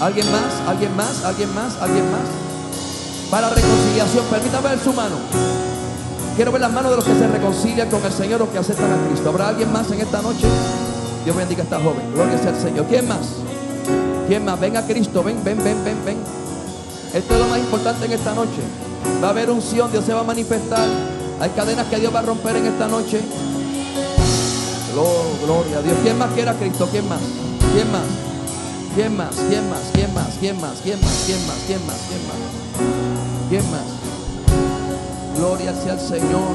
[0.00, 0.68] ¿Alguien más?
[0.68, 1.24] ¿Alguien más?
[1.24, 1.76] ¿Alguien más?
[1.80, 2.22] ¿Alguien más?
[3.28, 5.16] Para reconciliación, permítame ver su mano.
[6.36, 8.92] Quiero ver las manos de los que se reconcilian con el Señor o que aceptan
[8.92, 9.30] a Cristo.
[9.30, 10.46] ¿Habrá alguien más en esta noche?
[11.24, 12.12] Dios bendiga a esta joven.
[12.14, 12.86] Gloria sea al Señor.
[12.86, 13.26] ¿Quién más?
[14.28, 14.60] ¿Quién más?
[14.60, 15.24] Ven a Cristo.
[15.24, 16.18] Ven, ven, ven, ven, ven.
[17.12, 18.62] Esto es lo más importante en esta noche.
[19.22, 20.86] Va a haber unción, Dios se va a manifestar.
[21.40, 23.20] Hay cadenas que Dios va a romper en esta noche.
[24.92, 25.96] Glo- Gloria a Dios.
[26.02, 26.88] ¿Quién más quiere a Cristo?
[26.90, 27.20] ¿Quién más?
[27.74, 28.02] ¿Quién más?
[28.94, 29.34] ¿Quién más?
[29.48, 29.80] ¿Quién más?
[29.92, 30.28] ¿Quién más?
[30.38, 30.80] ¿Quién más?
[30.82, 31.22] ¿Quién más?
[31.26, 31.56] ¿Quién más?
[31.66, 31.96] ¿Quién más?
[32.08, 32.36] ¿Quién más?
[33.48, 35.38] ¿Quién más?
[35.38, 36.52] Gloria sea al Señor.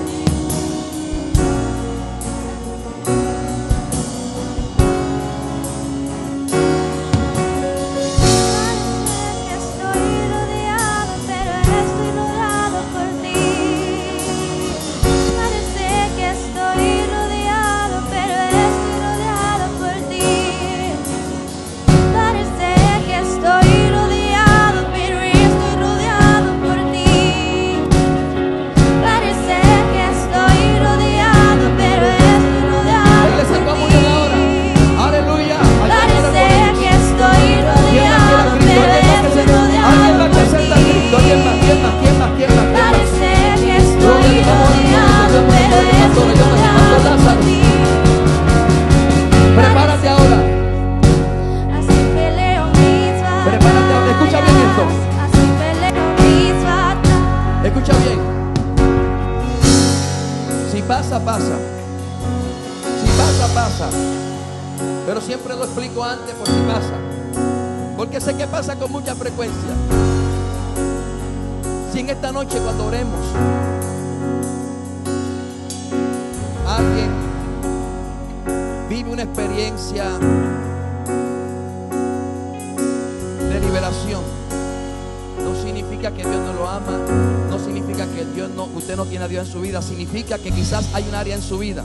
[87.49, 90.51] No significa que Dios no, usted no tiene a Dios en su vida, significa que
[90.51, 91.83] quizás hay un área en su vida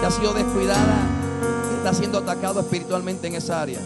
[0.00, 1.06] que ha sido descuidada,
[1.76, 3.80] está siendo atacado espiritualmente en esa área.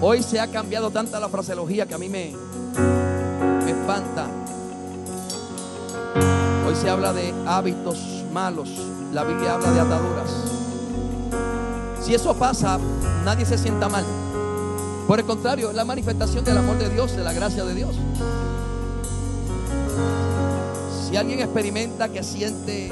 [0.00, 2.32] Hoy se ha cambiado tanta la fraseología que a mí me,
[3.64, 4.26] me espanta.
[6.66, 8.70] Hoy se habla de hábitos malos,
[9.12, 10.30] la Biblia habla de ataduras.
[12.02, 12.78] Si eso pasa,
[13.24, 14.04] nadie se sienta mal.
[15.06, 17.94] Por el contrario, es la manifestación del amor de Dios, de la gracia de Dios.
[21.08, 22.90] Si alguien experimenta que siente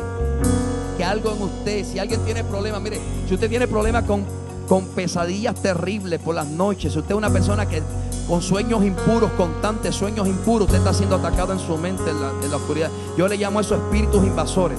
[0.96, 4.24] que algo en usted, si alguien tiene problemas, mire, si usted tiene problemas con,
[4.68, 7.82] con pesadillas terribles por las noches, si usted es una persona que
[8.28, 12.32] con sueños impuros, constantes sueños impuros, usted está siendo atacado en su mente en la,
[12.42, 12.90] en la oscuridad.
[13.16, 14.78] Yo le llamo a esos espíritus invasores.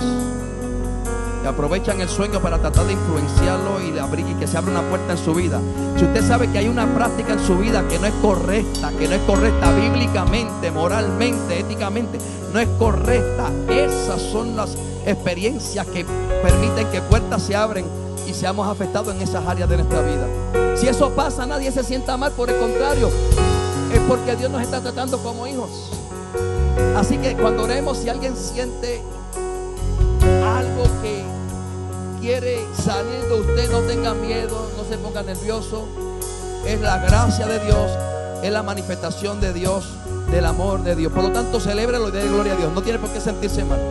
[1.47, 5.13] Aprovechan el sueño para tratar de influenciarlo y, abrir, y que se abra una puerta
[5.13, 5.59] en su vida.
[5.97, 9.07] Si usted sabe que hay una práctica en su vida que no es correcta, que
[9.07, 12.17] no es correcta bíblicamente, moralmente, éticamente,
[12.53, 16.05] no es correcta, esas son las experiencias que
[16.41, 17.85] permiten que puertas se abren
[18.27, 20.27] y seamos afectados en esas áreas de nuestra vida.
[20.75, 23.09] Si eso pasa, nadie se sienta mal, por el contrario,
[23.93, 25.91] es porque Dios nos está tratando como hijos.
[26.95, 29.01] Así que cuando oremos, si alguien siente
[30.43, 31.22] algo que
[32.23, 35.85] quiere salir de usted, no tenga miedo, no se ponga nervioso.
[36.65, 37.91] Es la gracia de Dios,
[38.41, 39.89] es la manifestación de Dios,
[40.31, 41.11] del amor de Dios.
[41.11, 42.71] Por lo tanto, celébrelo y dé gloria a Dios.
[42.73, 43.81] No tiene por qué sentirse mal.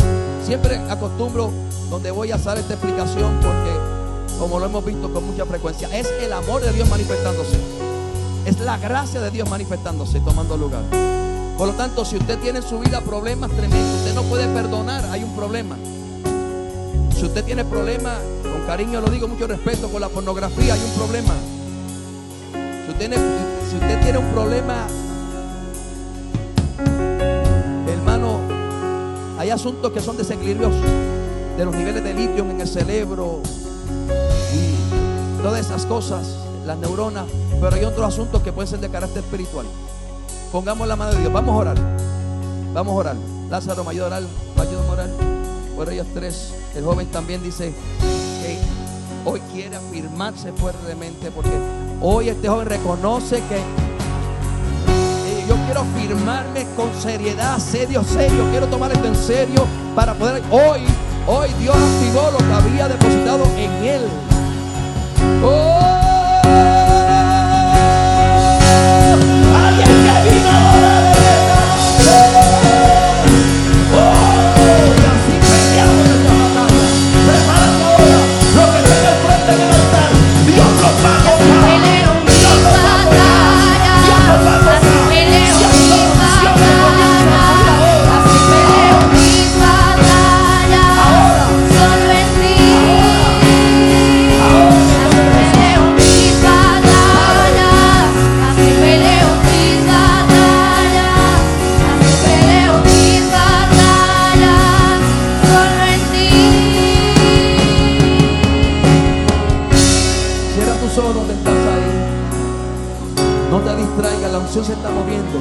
[0.47, 1.53] Siempre acostumbro
[1.91, 6.09] donde voy a hacer esta explicación porque, como lo hemos visto con mucha frecuencia, es
[6.23, 7.59] el amor de Dios manifestándose.
[8.47, 10.85] Es la gracia de Dios manifestándose, tomando lugar.
[11.59, 15.05] Por lo tanto, si usted tiene en su vida problemas tremendos, usted no puede perdonar,
[15.11, 15.77] hay un problema.
[17.23, 20.91] Si usted tiene problemas, con cariño lo digo, mucho respeto, con la pornografía hay un
[20.91, 21.35] problema.
[22.83, 22.91] Si
[23.77, 24.89] usted tiene, un problema,
[27.87, 28.41] hermano,
[29.39, 30.73] hay asuntos que son desequilibrios
[31.57, 33.39] de los niveles de litio en el cerebro
[34.53, 36.27] y todas esas cosas,
[36.67, 37.27] las neuronas,
[37.61, 39.67] pero hay otros asuntos que pueden ser de carácter espiritual.
[40.51, 41.79] Pongamos la mano de Dios, vamos a orar.
[42.75, 43.17] Vamos a orar.
[43.49, 44.23] Lázaro, me ayuda a orar,
[44.57, 45.11] me ayuda a orar
[45.77, 46.53] por ellos tres.
[46.75, 47.73] El joven también dice
[48.41, 48.59] que
[49.29, 51.51] hoy quiere afirmarse fuertemente porque
[52.01, 58.45] hoy este joven reconoce que eh, yo quiero afirmarme con seriedad, serio, serio.
[58.51, 60.81] Quiero tomar esto en serio para poder hoy,
[61.27, 64.03] hoy Dios activó lo que había depositado en él.
[65.45, 65.82] ¡Oh!
[114.65, 115.41] Se está moviendo.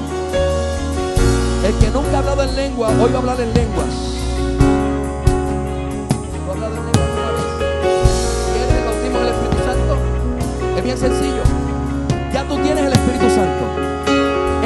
[1.63, 3.93] El que nunca ha hablado en lengua, hoy va a hablar en lenguas.
[6.33, 7.45] ¿Tú has hablado en lenguas alguna vez?
[8.49, 9.93] ¿Quieres el bautismo del Espíritu Santo?
[10.75, 11.43] Es bien sencillo.
[12.33, 13.63] Ya tú tienes el Espíritu Santo.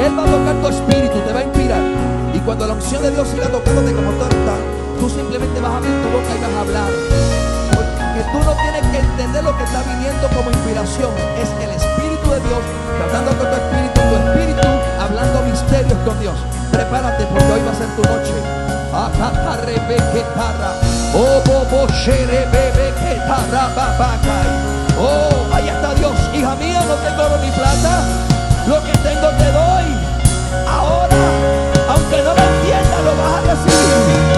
[0.00, 1.82] Él va a tocar tu espíritu, te va a inspirar.
[2.32, 4.32] Y cuando la unción de Dios siga tocándote como estás,
[5.00, 6.90] tú simplemente vas a abrir tu boca y vas a hablar.
[7.76, 11.12] Porque tú no tienes que entender lo que está viniendo como inspiración.
[11.36, 12.05] Es el Espíritu
[12.36, 12.60] de Dios
[12.98, 14.68] tratando con tu espíritu, tu espíritu
[15.00, 16.36] hablando misterios con Dios.
[16.70, 18.36] Prepárate porque hoy va a ser tu noche.
[24.98, 26.12] Oh, ahí está Dios.
[26.34, 28.04] Hija mía, no tengo oro ni plata.
[28.68, 29.86] Lo que tengo te doy.
[30.68, 31.16] Ahora,
[31.88, 34.35] aunque no lo entiendas, lo vas a recibir.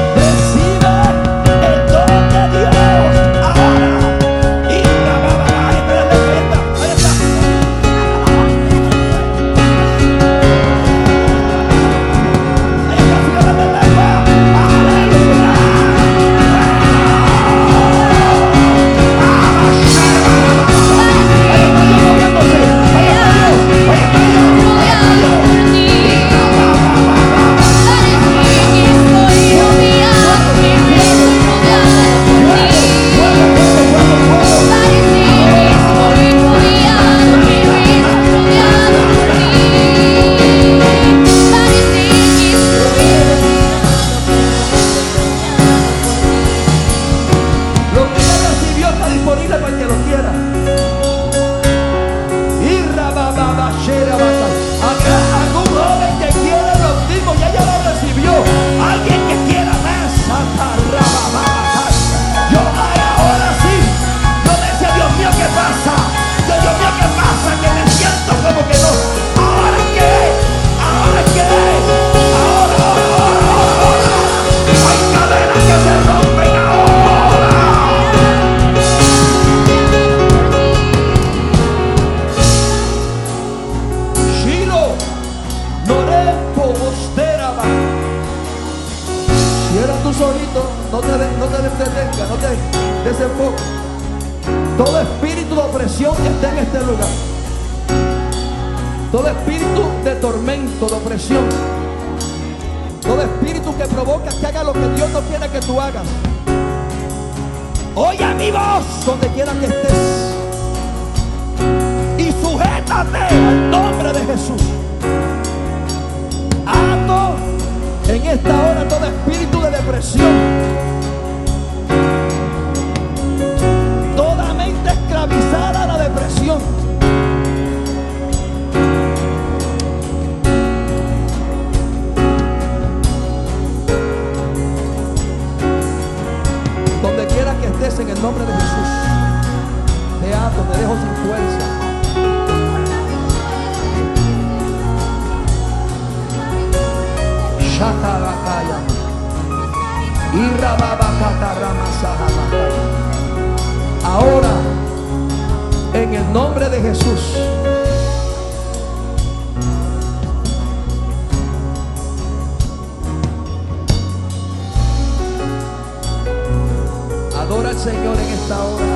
[167.89, 168.88] Señor, en esta hora.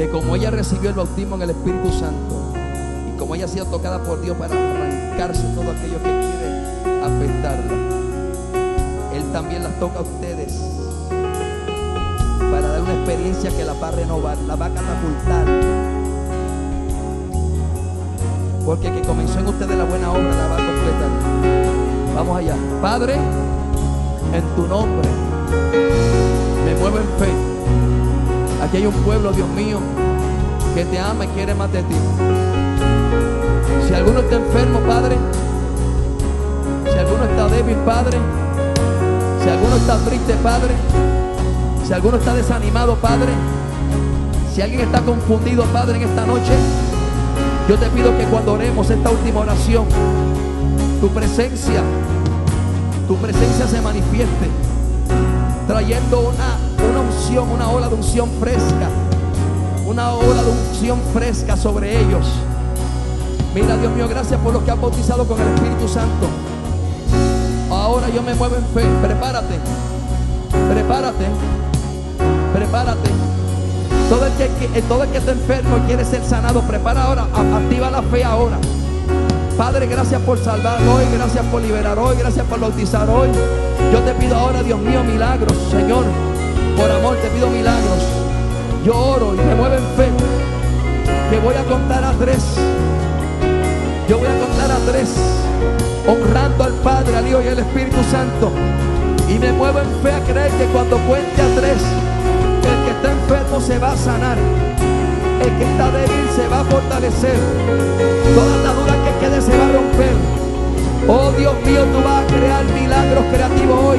[0.00, 2.54] que como ella recibió el bautismo en el Espíritu Santo
[3.06, 7.74] y como ella ha sido tocada por Dios para arrancarse todo aquello que quiere afectarla,
[9.12, 10.58] Él también las toca a ustedes
[12.50, 15.46] para dar una experiencia que la va a renovar, la va a catapultar.
[18.64, 22.14] Porque el que comenzó en ustedes la buena obra la va a completar.
[22.14, 22.56] Vamos allá.
[22.80, 23.16] Padre,
[24.32, 25.08] en tu nombre
[26.64, 27.49] me muevo en fe
[28.70, 29.80] Aquí hay un pueblo, Dios mío,
[30.76, 31.96] que te ama y quiere más de ti.
[33.84, 35.16] Si alguno está enfermo, Padre,
[36.84, 38.16] si alguno está débil, Padre,
[39.42, 40.74] si alguno está triste, Padre,
[41.84, 43.32] si alguno está desanimado, Padre,
[44.54, 46.52] si alguien está confundido, Padre, en esta noche,
[47.68, 49.86] yo te pido que cuando oremos esta última oración,
[51.00, 51.82] tu presencia,
[53.08, 54.46] tu presencia se manifieste,
[55.66, 58.88] trayendo una, una unción, una ola de unción fresca,
[59.86, 62.26] una ola de unción fresca sobre ellos.
[63.54, 66.28] Mira, Dios mío, gracias por los que han bautizado con el Espíritu Santo.
[67.70, 68.88] Ahora yo me muevo en fe.
[69.02, 69.58] Prepárate.
[70.72, 71.24] Prepárate.
[72.54, 73.10] Prepárate.
[74.08, 77.26] Todo el que, que- todo el que está enfermo y quiere ser sanado, prepara ahora.
[77.32, 78.58] Activa la fe ahora.
[79.56, 83.28] Padre, gracias por salvar hoy, gracias por liberar hoy, gracias por bautizar hoy.
[83.92, 86.04] Yo te pido ahora, Dios mío, milagros, Señor.
[86.80, 88.02] Por amor te pido milagros.
[88.84, 90.08] Yo oro y me muevo en fe.
[91.28, 92.42] Que voy a contar a tres.
[94.08, 95.08] Yo voy a contar a tres,
[96.08, 98.50] honrando al Padre, al Hijo y al Espíritu Santo.
[99.28, 101.78] Y me muevo en fe a creer que cuando cuente a tres,
[102.58, 104.36] el que está enfermo se va a sanar.
[104.36, 107.38] El que está débil se va a fortalecer.
[108.34, 110.14] Toda atadura que quede se va a romper.
[111.06, 113.98] Oh Dios mío, tú vas a crear milagros creativos hoy.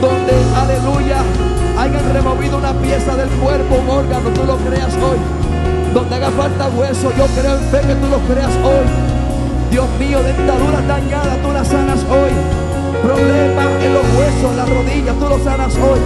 [0.00, 1.24] Donde, aleluya,
[1.84, 5.18] hayan removido una pieza del cuerpo, un órgano, tú lo creas hoy.
[5.92, 8.86] Donde haga falta hueso, yo creo en fe que tú lo creas hoy.
[9.70, 12.32] Dios mío, dentaduras dañadas, tú las sanas hoy.
[13.02, 16.00] Problemas en los huesos, en las rodillas, tú los sanas hoy.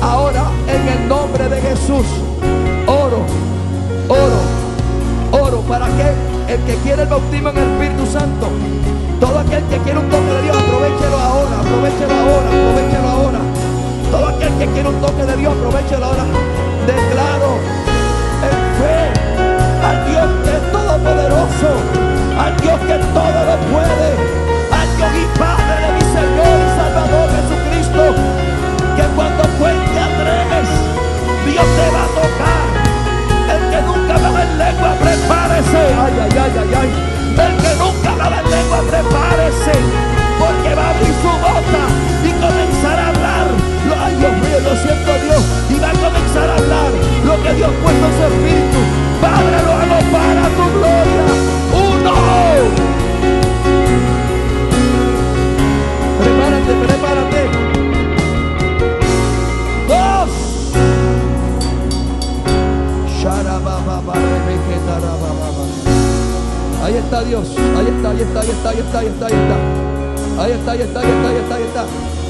[0.00, 2.06] Ahora, en el nombre de Jesús,
[2.86, 3.20] oro,
[4.08, 8.48] oro, oro para que el que quiere el bautismo en el Espíritu Santo,
[9.20, 13.11] todo aquel que quiere un toque de Dios, aprovechelo ahora, aprovechelo ahora, aprovechelo ahora.
[14.12, 16.24] Todo aquel que quiere un toque de Dios, aprovechelo ahora.
[16.86, 17.52] Declaro
[18.44, 19.00] en fe
[19.88, 21.70] al Dios que es todopoderoso,
[22.38, 24.08] al Dios que todo lo puede,
[24.68, 28.02] al Dios y Padre de mi Señor y Salvador Jesucristo,
[28.96, 30.68] que cuando cuente a tres,
[31.48, 32.62] Dios te va a tocar.
[33.48, 35.82] El que nunca hablaba en lengua, prepárese.
[36.04, 36.90] Ay, ay, ay, ay, ay.
[37.32, 39.74] El que nunca hablaba en lengua, prepárese.
[40.38, 41.82] Porque va a abrir su boca
[42.28, 43.31] y comenzará a hablar.
[44.02, 45.42] Ay, Dios mío, lo siento Dios.
[45.70, 46.90] Y va a comenzar a hablar
[47.24, 48.80] lo que Dios puso en su espíritu.
[49.20, 51.24] Padre, lo hago para tu gloria.
[51.72, 52.14] Uno.
[56.18, 57.40] Prepárate, prepárate.
[59.88, 60.30] Dos.
[66.82, 67.46] Ahí está Dios,
[67.76, 69.56] ahí está, ahí está, ahí está, ahí está, ahí está, ahí está.
[70.42, 71.82] Ahí está, ahí está, ahí está, ahí está, ahí está.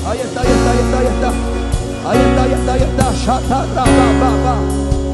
[0.04, 1.61] Ahí está, ahí está, ahí está, ahí está.
[2.04, 3.12] Ahí está, ahí está, ahí está.
[3.12, 4.56] Shatarabababa.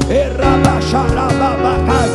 [0.09, 2.09] Errabasharababakay.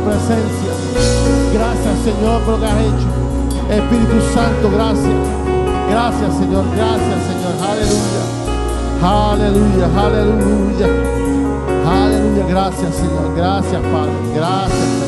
[0.00, 0.72] Presencia.
[1.52, 3.08] Gracias, Señor, por lo que has hecho.
[3.70, 5.14] Espíritu Santo, gracias.
[5.90, 6.64] Gracias, Señor.
[6.74, 7.54] Gracias, Señor.
[7.70, 8.22] Aleluya.
[9.02, 10.88] Aleluya, aleluya.
[11.86, 12.46] Aleluya.
[12.48, 13.34] Gracias, Señor.
[13.36, 14.12] Gracias, Padre.
[14.34, 15.06] Gracias, Señor.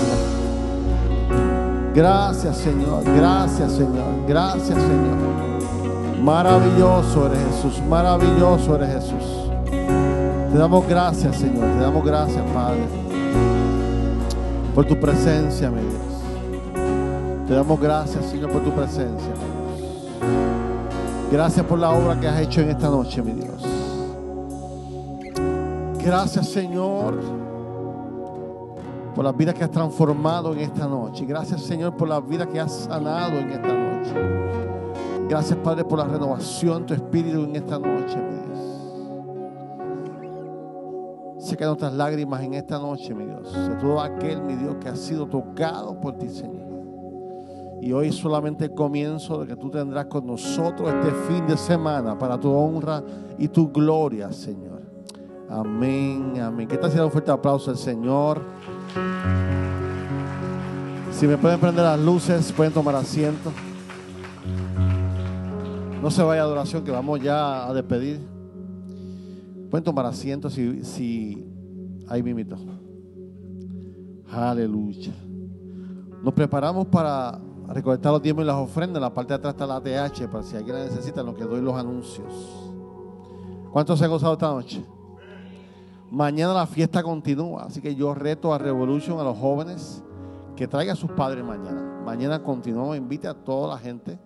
[1.95, 3.05] Gracias, Señor.
[3.05, 4.27] Gracias, Señor.
[4.27, 5.19] Gracias, Señor.
[6.23, 7.83] Maravilloso eres Jesús.
[7.89, 9.49] Maravilloso eres Jesús.
[10.53, 11.67] Te damos gracias, Señor.
[11.77, 13.08] Te damos gracias, Padre.
[14.79, 17.49] Por tu presencia, mi Dios.
[17.49, 19.33] Te damos gracias, Señor, por tu presencia.
[21.33, 23.61] Gracias por la obra que has hecho en esta noche, mi Dios.
[26.01, 27.19] Gracias, Señor,
[29.17, 31.27] por las vidas que has transformado en esta noche.
[31.27, 34.15] Gracias, Señor, por las vidas que has sanado en esta noche.
[35.29, 38.58] Gracias, Padre, por la renovación de tu espíritu en esta noche, mi Dios.
[41.67, 43.53] Nuestras lágrimas en esta noche, mi Dios.
[43.53, 46.69] De todo aquel, mi Dios, que ha sido tocado por ti, Señor.
[47.81, 52.19] Y hoy solamente el comienzo de que tú tendrás con nosotros este fin de semana
[52.19, 53.03] para tu honra
[53.39, 54.83] y tu gloria, Señor.
[55.49, 56.69] Amén, amén.
[56.69, 58.43] ¿Qué tal si un fuerte aplauso al Señor?
[61.13, 63.53] Si me pueden prender las luces, pueden tomar asiento.
[66.03, 68.38] No se vaya adoración, que vamos ya a despedir.
[69.71, 71.47] Pueden tomar asiento si, si
[72.09, 72.57] hay mimito.
[74.31, 75.13] Aleluya.
[76.23, 77.39] Nos preparamos para
[77.69, 78.97] recolectar los diezmos y las ofrendas.
[78.97, 81.45] En la parte de atrás está la TH, para si alguien la necesita, lo que
[81.45, 82.73] doy los anuncios.
[83.73, 84.85] ¿Cuántos se han gozado esta noche?
[86.11, 90.03] Mañana la fiesta continúa, así que yo reto a Revolution, a los jóvenes,
[90.57, 92.01] que traigan a sus padres mañana.
[92.05, 94.19] Mañana continuamos, invite a toda la gente.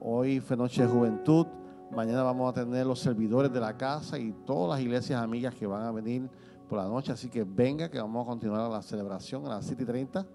[0.00, 1.46] Hoy fue noche de juventud.
[1.94, 5.66] Mañana vamos a tener los servidores de la casa y todas las iglesias amigas que
[5.66, 6.28] van a venir
[6.68, 7.12] por la noche.
[7.12, 10.26] Así que venga, que vamos a continuar la celebración a las 7 y 30.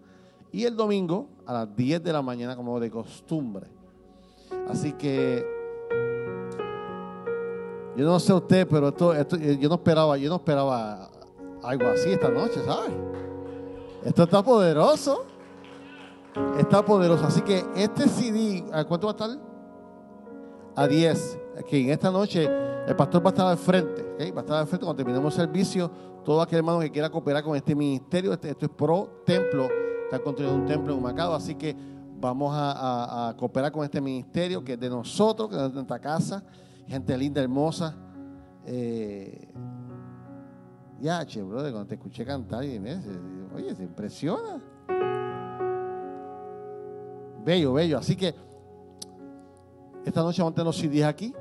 [0.51, 3.67] Y el domingo a las 10 de la mañana, como de costumbre.
[4.69, 5.43] Así que
[7.95, 11.09] yo no sé usted, pero esto, esto- yo no esperaba, yo no esperaba
[11.63, 12.91] algo así esta noche, ¿sabes?
[14.05, 15.25] Esto está poderoso.
[16.59, 17.25] Está poderoso.
[17.25, 19.46] Así que este CD, ¿a cuánto va a estar?
[20.77, 21.39] A 10.
[21.67, 22.47] Que en esta noche
[22.87, 24.31] el pastor va a estar al frente.
[24.31, 25.89] Va a estar al frente cuando terminemos el servicio.
[26.23, 29.67] Todo aquel hermano que quiera cooperar con este ministerio, este- esto es pro templo.
[30.03, 31.33] Está construyendo un templo en Humacao.
[31.33, 31.75] Así que
[32.19, 36.43] vamos a, cooperar con este ministerio que es de nosotros, que es de nuestra casa.
[36.87, 37.95] Gente linda, hermosa.
[38.63, 39.51] Eh,
[40.99, 42.77] ya, che, brother, cuando te escuché cantar, y
[43.55, 44.61] oye, se impresiona.
[47.43, 47.97] Bello, bello.
[47.97, 48.46] Así que
[50.07, 51.33] esta noche vamos a tener los CDs aquí,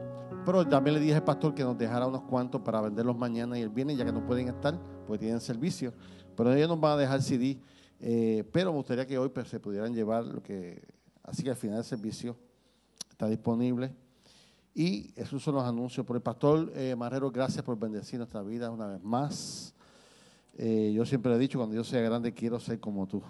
[0.44, 3.62] pero también le dije al pastor que nos dejara unos cuantos para venderlos mañana y
[3.62, 5.94] el viernes, ya que no pueden estar, porque tienen servicio.
[6.36, 7.60] Pero ellos nos van a dejar CD.
[8.00, 10.82] eh, pero me gustaría que hoy pues, se pudieran llevar lo que.
[11.22, 12.36] Así que al final del servicio
[13.08, 13.94] está disponible.
[14.74, 16.04] Y esos son los anuncios.
[16.04, 19.74] Por el pastor eh, Marrero, gracias por bendecir nuestra vida una vez más.
[20.58, 23.22] Eh, yo siempre he dicho, cuando yo sea grande, quiero ser como tú.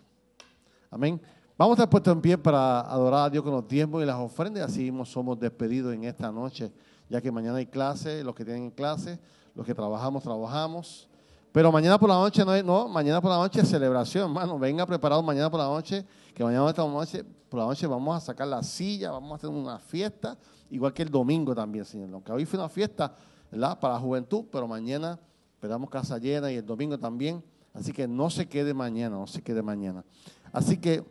[0.91, 1.21] Amén.
[1.59, 4.17] Vamos a estar puestos en pie para adorar a Dios con los diezmos y las
[4.17, 4.65] ofrendas.
[4.71, 6.71] Así mismo somos despedidos en esta noche,
[7.09, 9.19] ya que mañana hay clase, los que tienen clase,
[9.55, 11.09] los que trabajamos, trabajamos.
[11.53, 14.59] Pero mañana por la noche no, es- no, mañana por la noche es celebración, hermano.
[14.59, 16.05] Venga preparado mañana por la noche,
[16.35, 19.49] que mañana esta noche, por la noche vamos a sacar la silla, vamos a hacer
[19.49, 20.37] una fiesta,
[20.71, 22.11] igual que el domingo también, Señor.
[22.13, 23.15] Aunque hoy fue una fiesta,
[23.51, 23.79] ¿verdad?
[23.81, 25.19] Para la juventud, pero mañana
[25.55, 27.43] esperamos casa llena y el domingo también.
[27.73, 30.05] Así que no se quede mañana, no se quede mañana.
[30.53, 31.03] Así que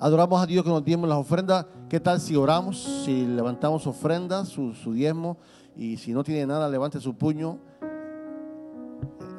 [0.00, 1.66] adoramos a Dios con los diezmos y las ofrendas.
[1.88, 5.36] ¿Qué tal si oramos, si levantamos ofrendas, su, su diezmo?
[5.76, 7.58] Y si no tiene nada, levante su puño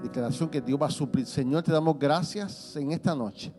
[0.02, 1.26] declaración que Dios va a suplir.
[1.26, 3.54] Señor, te damos gracias en esta noche.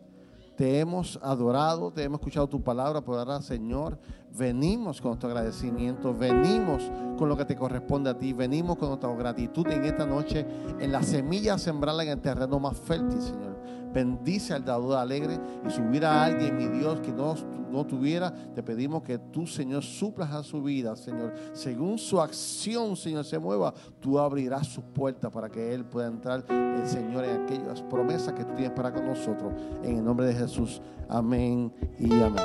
[0.55, 3.97] Te hemos adorado, te hemos escuchado tu palabra, por ahora, Señor,
[4.37, 9.11] venimos con nuestro agradecimiento, venimos con lo que te corresponde a ti, venimos con nuestra
[9.15, 10.45] gratitud en esta noche,
[10.79, 13.57] en la semilla sembrarla en el terreno más fértil, Señor.
[13.93, 17.35] Bendice al dador alegre y si hubiera alguien, mi Dios, que no,
[17.71, 21.33] no tuviera, te pedimos que tú, Señor, suplas a su vida, Señor.
[21.53, 26.43] Según su acción, Señor, se mueva, tú abrirás sus puertas para que Él pueda entrar,
[26.49, 29.53] el Señor, en aquellas promesas que tú tienes para con nosotros.
[29.83, 30.81] En el nombre de Jesús.
[31.09, 32.43] Amén y amén.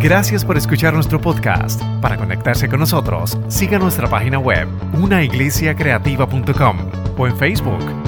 [0.00, 1.82] Gracias por escuchar nuestro podcast.
[2.00, 6.76] Para conectarse con nosotros, siga nuestra página web, unaiglesiacreativa.com
[7.18, 8.07] o en Facebook,